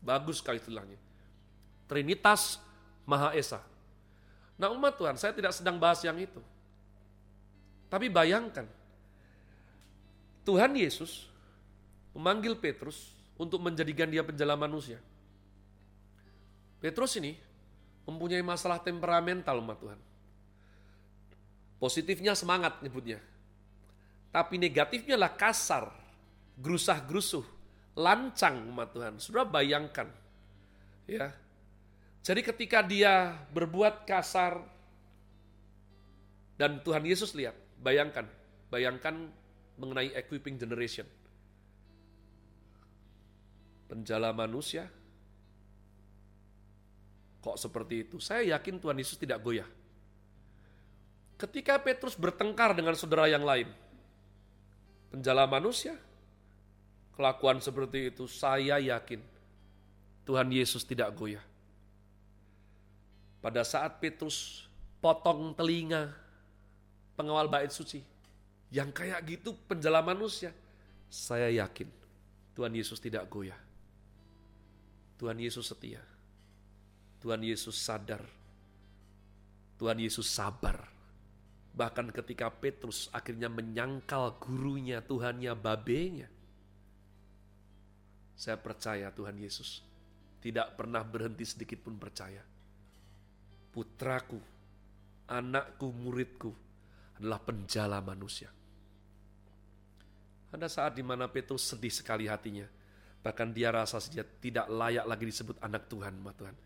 Bagus 0.00 0.40
sekali 0.40 0.56
istilahnya. 0.56 0.96
Trinitas 1.84 2.56
Maha 3.04 3.36
Esa. 3.36 3.60
Nah 4.58 4.72
umat 4.72 4.96
Tuhan, 4.96 5.14
saya 5.20 5.36
tidak 5.36 5.52
sedang 5.54 5.76
bahas 5.76 6.00
yang 6.02 6.16
itu. 6.18 6.40
Tapi 7.88 8.12
bayangkan, 8.12 8.68
Tuhan 10.44 10.72
Yesus 10.76 11.28
memanggil 12.16 12.56
Petrus 12.56 13.12
untuk 13.38 13.60
menjadikan 13.62 14.08
dia 14.08 14.24
penjala 14.24 14.58
manusia. 14.58 14.98
Petrus 16.80 17.16
ini 17.20 17.38
mempunyai 18.08 18.40
masalah 18.40 18.80
temperamental 18.80 19.60
umat 19.60 19.78
Tuhan. 19.78 20.00
Positifnya 21.78 22.34
semangat 22.34 22.82
nyebutnya. 22.82 23.22
Tapi 24.34 24.58
negatifnya 24.58 25.14
lah 25.14 25.32
kasar, 25.32 25.88
gerusah-gerusuh, 26.58 27.46
lancang 27.94 28.66
umat 28.70 28.90
Tuhan. 28.92 29.14
Sudah 29.22 29.46
bayangkan. 29.46 30.10
Ya. 31.06 31.32
Jadi 32.26 32.44
ketika 32.44 32.84
dia 32.84 33.32
berbuat 33.54 34.04
kasar 34.04 34.60
dan 36.58 36.82
Tuhan 36.82 37.06
Yesus 37.06 37.32
lihat, 37.32 37.54
bayangkan, 37.80 38.26
bayangkan 38.68 39.30
mengenai 39.78 40.12
equipping 40.18 40.58
generation 40.58 41.06
penjala 43.88 44.30
manusia. 44.36 44.86
Kok 47.40 47.56
seperti 47.56 48.04
itu? 48.04 48.20
Saya 48.20 48.44
yakin 48.54 48.76
Tuhan 48.76 49.00
Yesus 49.00 49.16
tidak 49.16 49.40
goyah. 49.40 49.66
Ketika 51.38 51.78
Petrus 51.78 52.18
bertengkar 52.18 52.74
dengan 52.74 52.98
saudara 52.98 53.30
yang 53.30 53.46
lain, 53.46 53.70
penjala 55.14 55.46
manusia, 55.46 55.94
kelakuan 57.14 57.62
seperti 57.62 58.10
itu, 58.10 58.26
saya 58.26 58.82
yakin 58.82 59.22
Tuhan 60.26 60.50
Yesus 60.50 60.82
tidak 60.82 61.14
goyah. 61.14 61.42
Pada 63.38 63.62
saat 63.62 64.02
Petrus 64.02 64.66
potong 64.98 65.54
telinga 65.54 66.10
pengawal 67.14 67.46
bait 67.46 67.70
suci, 67.70 68.02
yang 68.74 68.90
kayak 68.90 69.22
gitu 69.30 69.54
penjala 69.70 70.02
manusia, 70.02 70.50
saya 71.06 71.46
yakin 71.54 71.86
Tuhan 72.58 72.74
Yesus 72.74 72.98
tidak 72.98 73.30
goyah. 73.30 73.56
Tuhan 75.18 75.38
Yesus 75.38 75.70
setia. 75.70 76.02
Tuhan 77.18 77.42
Yesus 77.42 77.74
sadar. 77.74 78.22
Tuhan 79.78 79.98
Yesus 79.98 80.26
sabar. 80.26 80.97
Bahkan 81.78 82.10
ketika 82.10 82.50
Petrus 82.50 83.06
akhirnya 83.14 83.46
menyangkal 83.46 84.34
gurunya, 84.42 84.98
Tuhannya, 84.98 85.54
babenya. 85.54 86.26
Saya 88.34 88.58
percaya 88.58 89.14
Tuhan 89.14 89.38
Yesus 89.38 89.82
tidak 90.42 90.74
pernah 90.74 91.06
berhenti 91.06 91.46
sedikit 91.46 91.86
pun 91.86 91.94
percaya. 91.94 92.42
Putraku, 93.70 94.38
anakku, 95.30 95.86
muridku 95.94 96.50
adalah 97.18 97.38
penjala 97.38 98.02
manusia. 98.02 98.50
Ada 100.50 100.66
saat 100.66 100.98
di 100.98 101.04
mana 101.06 101.30
Petrus 101.30 101.62
sedih 101.62 101.92
sekali 101.92 102.26
hatinya 102.26 102.66
Bahkan 103.18 103.50
dia 103.50 103.74
rasa 103.74 103.98
saja 103.98 104.22
tidak 104.22 104.70
layak 104.70 105.04
lagi 105.04 105.24
disebut 105.26 105.58
anak 105.58 105.90
Tuhan, 105.90 106.22
Tuhan. 106.22 106.56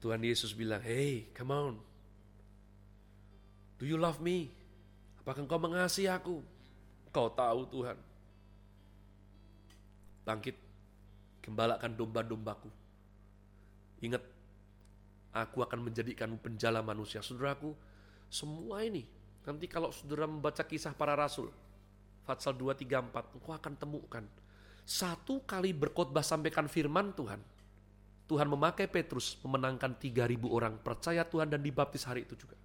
Tuhan 0.00 0.20
Yesus 0.20 0.56
bilang, 0.56 0.82
hey, 0.82 1.30
come 1.36 1.52
on. 1.54 1.74
Do 3.78 3.88
you 3.88 3.96
love 3.96 4.18
me? 4.20 4.52
Apakah 5.20 5.44
engkau 5.44 5.60
mengasihi 5.60 6.08
aku? 6.08 6.40
Kau 7.12 7.28
tahu 7.30 7.68
Tuhan. 7.68 7.98
Bangkit, 10.24 10.56
gembalakan 11.44 11.92
domba-dombaku. 11.96 12.70
Ingat, 14.00 14.22
aku 15.36 15.60
akan 15.60 15.90
menjadikanmu 15.90 16.40
penjala 16.40 16.80
manusia. 16.80 17.20
Saudaraku, 17.20 17.76
semua 18.32 18.80
ini, 18.80 19.04
nanti 19.44 19.68
kalau 19.68 19.92
saudara 19.92 20.24
membaca 20.24 20.64
kisah 20.64 20.96
para 20.96 21.12
rasul, 21.12 21.52
Fatsal 22.24 22.56
2, 22.56 22.72
3, 22.72 23.10
4, 23.10 23.36
engkau 23.36 23.52
akan 23.52 23.74
temukan 23.76 24.24
satu 24.90 25.46
kali 25.46 25.70
berkhotbah 25.70 26.26
sampaikan 26.26 26.66
firman 26.66 27.14
Tuhan, 27.14 27.38
Tuhan 28.26 28.48
memakai 28.50 28.90
Petrus 28.90 29.38
memenangkan 29.46 29.94
3000 29.94 30.50
orang 30.50 30.74
percaya 30.82 31.22
Tuhan 31.22 31.46
dan 31.46 31.62
dibaptis 31.62 32.02
hari 32.06 32.26
itu 32.26 32.34
juga. 32.34 32.58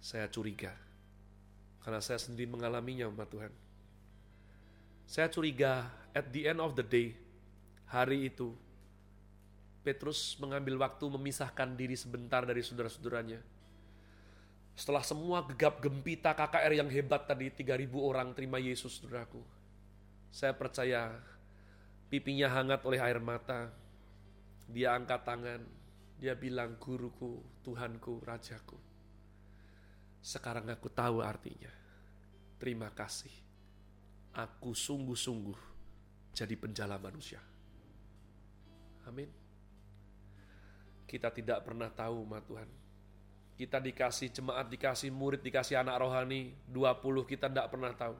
Saya 0.00 0.26
curiga, 0.32 0.72
karena 1.84 2.00
saya 2.00 2.16
sendiri 2.16 2.48
mengalaminya 2.48 3.06
umat 3.12 3.28
Tuhan. 3.28 3.52
Saya 5.04 5.28
curiga 5.28 5.92
at 6.16 6.32
the 6.32 6.48
end 6.48 6.58
of 6.58 6.72
the 6.72 6.84
day, 6.84 7.12
hari 7.84 8.32
itu, 8.32 8.56
Petrus 9.84 10.36
mengambil 10.40 10.80
waktu 10.80 11.04
memisahkan 11.04 11.76
diri 11.76 11.96
sebentar 11.96 12.44
dari 12.44 12.60
saudara-saudaranya 12.60 13.40
setelah 14.80 15.04
semua 15.04 15.44
gegap 15.44 15.76
gempita 15.84 16.32
KKR 16.32 16.72
yang 16.80 16.88
hebat 16.88 17.28
tadi 17.28 17.52
3000 17.52 17.84
orang 18.00 18.32
terima 18.32 18.56
Yesus 18.56 18.96
saudaraku. 18.96 19.44
Saya 20.32 20.56
percaya 20.56 21.20
pipinya 22.08 22.48
hangat 22.48 22.80
oleh 22.88 22.96
air 22.96 23.20
mata. 23.20 23.68
Dia 24.72 24.96
angkat 24.96 25.20
tangan. 25.20 25.60
Dia 26.16 26.32
bilang 26.32 26.80
guruku, 26.80 27.44
Tuhanku, 27.60 28.24
Rajaku. 28.24 28.89
Sekarang 30.20 30.68
aku 30.68 30.92
tahu 30.92 31.24
artinya. 31.24 31.72
Terima 32.60 32.92
kasih. 32.92 33.32
Aku 34.36 34.76
sungguh-sungguh 34.76 35.58
jadi 36.36 36.54
penjala 36.54 37.00
manusia. 37.00 37.40
Amin. 39.08 39.28
Kita 41.08 41.32
tidak 41.34 41.66
pernah 41.66 41.90
tahu, 41.90 42.22
Ma 42.22 42.38
Tuhan 42.38 42.80
kita 43.60 43.76
dikasih 43.76 44.32
jemaat, 44.32 44.72
dikasih 44.72 45.12
murid, 45.12 45.44
dikasih 45.44 45.84
anak 45.84 46.00
rohani, 46.00 46.56
20 46.72 47.28
kita 47.28 47.52
tidak 47.52 47.68
pernah 47.68 47.92
tahu. 47.92 48.16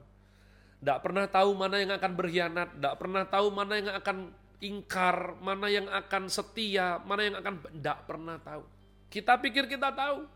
Tidak 0.84 0.98
pernah 1.00 1.24
tahu 1.32 1.50
mana 1.56 1.80
yang 1.80 1.96
akan 1.96 2.12
berkhianat, 2.12 2.68
tidak 2.76 2.94
pernah 3.00 3.24
tahu 3.24 3.46
mana 3.48 3.72
yang 3.80 3.88
akan 3.96 4.16
ingkar, 4.60 5.40
mana 5.40 5.72
yang 5.72 5.88
akan 5.88 6.28
setia, 6.28 7.00
mana 7.08 7.24
yang 7.24 7.36
akan 7.40 7.54
tidak 7.72 7.98
pernah 8.04 8.36
tahu. 8.36 8.68
Kita 9.08 9.40
pikir 9.40 9.64
kita 9.64 9.88
tahu. 9.96 10.28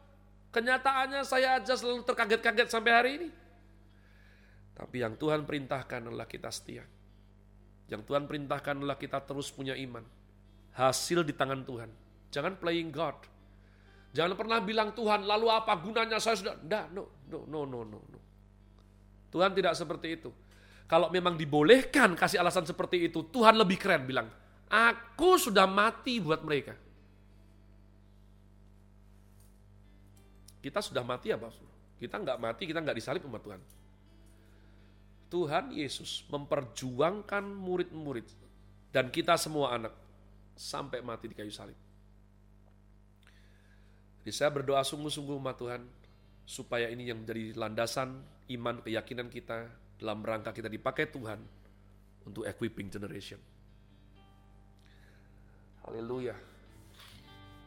Kenyataannya 0.55 1.27
saya 1.27 1.59
aja 1.59 1.75
selalu 1.75 2.07
terkaget-kaget 2.07 2.69
sampai 2.71 2.93
hari 2.95 3.11
ini. 3.19 3.29
Tapi 4.79 5.03
yang 5.03 5.19
Tuhan 5.19 5.43
perintahkan 5.43 6.07
adalah 6.07 6.31
kita 6.31 6.51
setia. 6.55 6.87
Yang 7.91 8.07
Tuhan 8.07 8.31
perintahkan 8.31 8.79
adalah 8.79 8.95
kita 8.95 9.19
terus 9.27 9.51
punya 9.51 9.75
iman. 9.75 10.07
Hasil 10.79 11.27
di 11.27 11.35
tangan 11.35 11.67
Tuhan. 11.67 11.91
Jangan 12.31 12.59
playing 12.59 12.91
God 12.95 13.35
Jangan 14.15 14.39
pernah 14.39 14.63
bilang 14.63 14.95
Tuhan, 14.95 15.27
lalu 15.27 15.51
apa 15.51 15.75
gunanya 15.83 16.23
saya 16.23 16.39
sudah... 16.39 16.55
Tidak, 16.55 16.95
no, 16.95 17.27
no, 17.27 17.39
no, 17.51 17.61
no, 17.67 17.81
no, 17.83 17.99
no. 17.99 18.21
Tuhan 19.35 19.51
tidak 19.51 19.75
seperti 19.75 20.23
itu. 20.23 20.31
Kalau 20.87 21.11
memang 21.11 21.35
dibolehkan 21.35 22.15
kasih 22.15 22.39
alasan 22.39 22.63
seperti 22.63 23.11
itu, 23.11 23.27
Tuhan 23.35 23.59
lebih 23.59 23.75
keren 23.75 24.07
bilang, 24.07 24.31
aku 24.71 25.35
sudah 25.35 25.67
mati 25.67 26.23
buat 26.23 26.47
mereka. 26.47 26.79
Kita 30.65 30.81
sudah 30.81 31.05
mati 31.05 31.29
ya? 31.29 31.37
Kita 32.01 32.17
nggak 32.17 32.41
mati, 32.41 32.65
kita 32.65 32.81
nggak 32.81 32.97
disalib 32.97 33.21
sama 33.21 33.37
Tuhan. 33.37 33.61
Tuhan 35.29 35.65
Yesus 35.77 36.25
memperjuangkan 36.33 37.45
murid-murid 37.45 38.25
dan 38.89 39.13
kita 39.13 39.37
semua 39.37 39.77
anak 39.77 39.93
sampai 40.57 41.05
mati 41.05 41.29
di 41.29 41.37
kayu 41.37 41.53
salib. 41.53 41.77
Jadi 44.25 44.33
saya 44.33 44.49
berdoa 44.49 44.81
sungguh-sungguh 44.81 45.37
umat 45.37 45.61
Tuhan, 45.61 45.85
supaya 46.49 46.89
ini 46.89 47.13
yang 47.13 47.21
menjadi 47.21 47.53
landasan 47.61 48.25
iman 48.57 48.81
keyakinan 48.81 49.29
kita 49.29 49.69
dalam 50.01 50.25
rangka 50.25 50.57
kita 50.57 50.73
dipakai 50.73 51.13
Tuhan 51.13 51.41
untuk 52.25 52.49
equipping 52.49 52.89
generation. 52.89 53.41
Haleluya. 55.85 56.54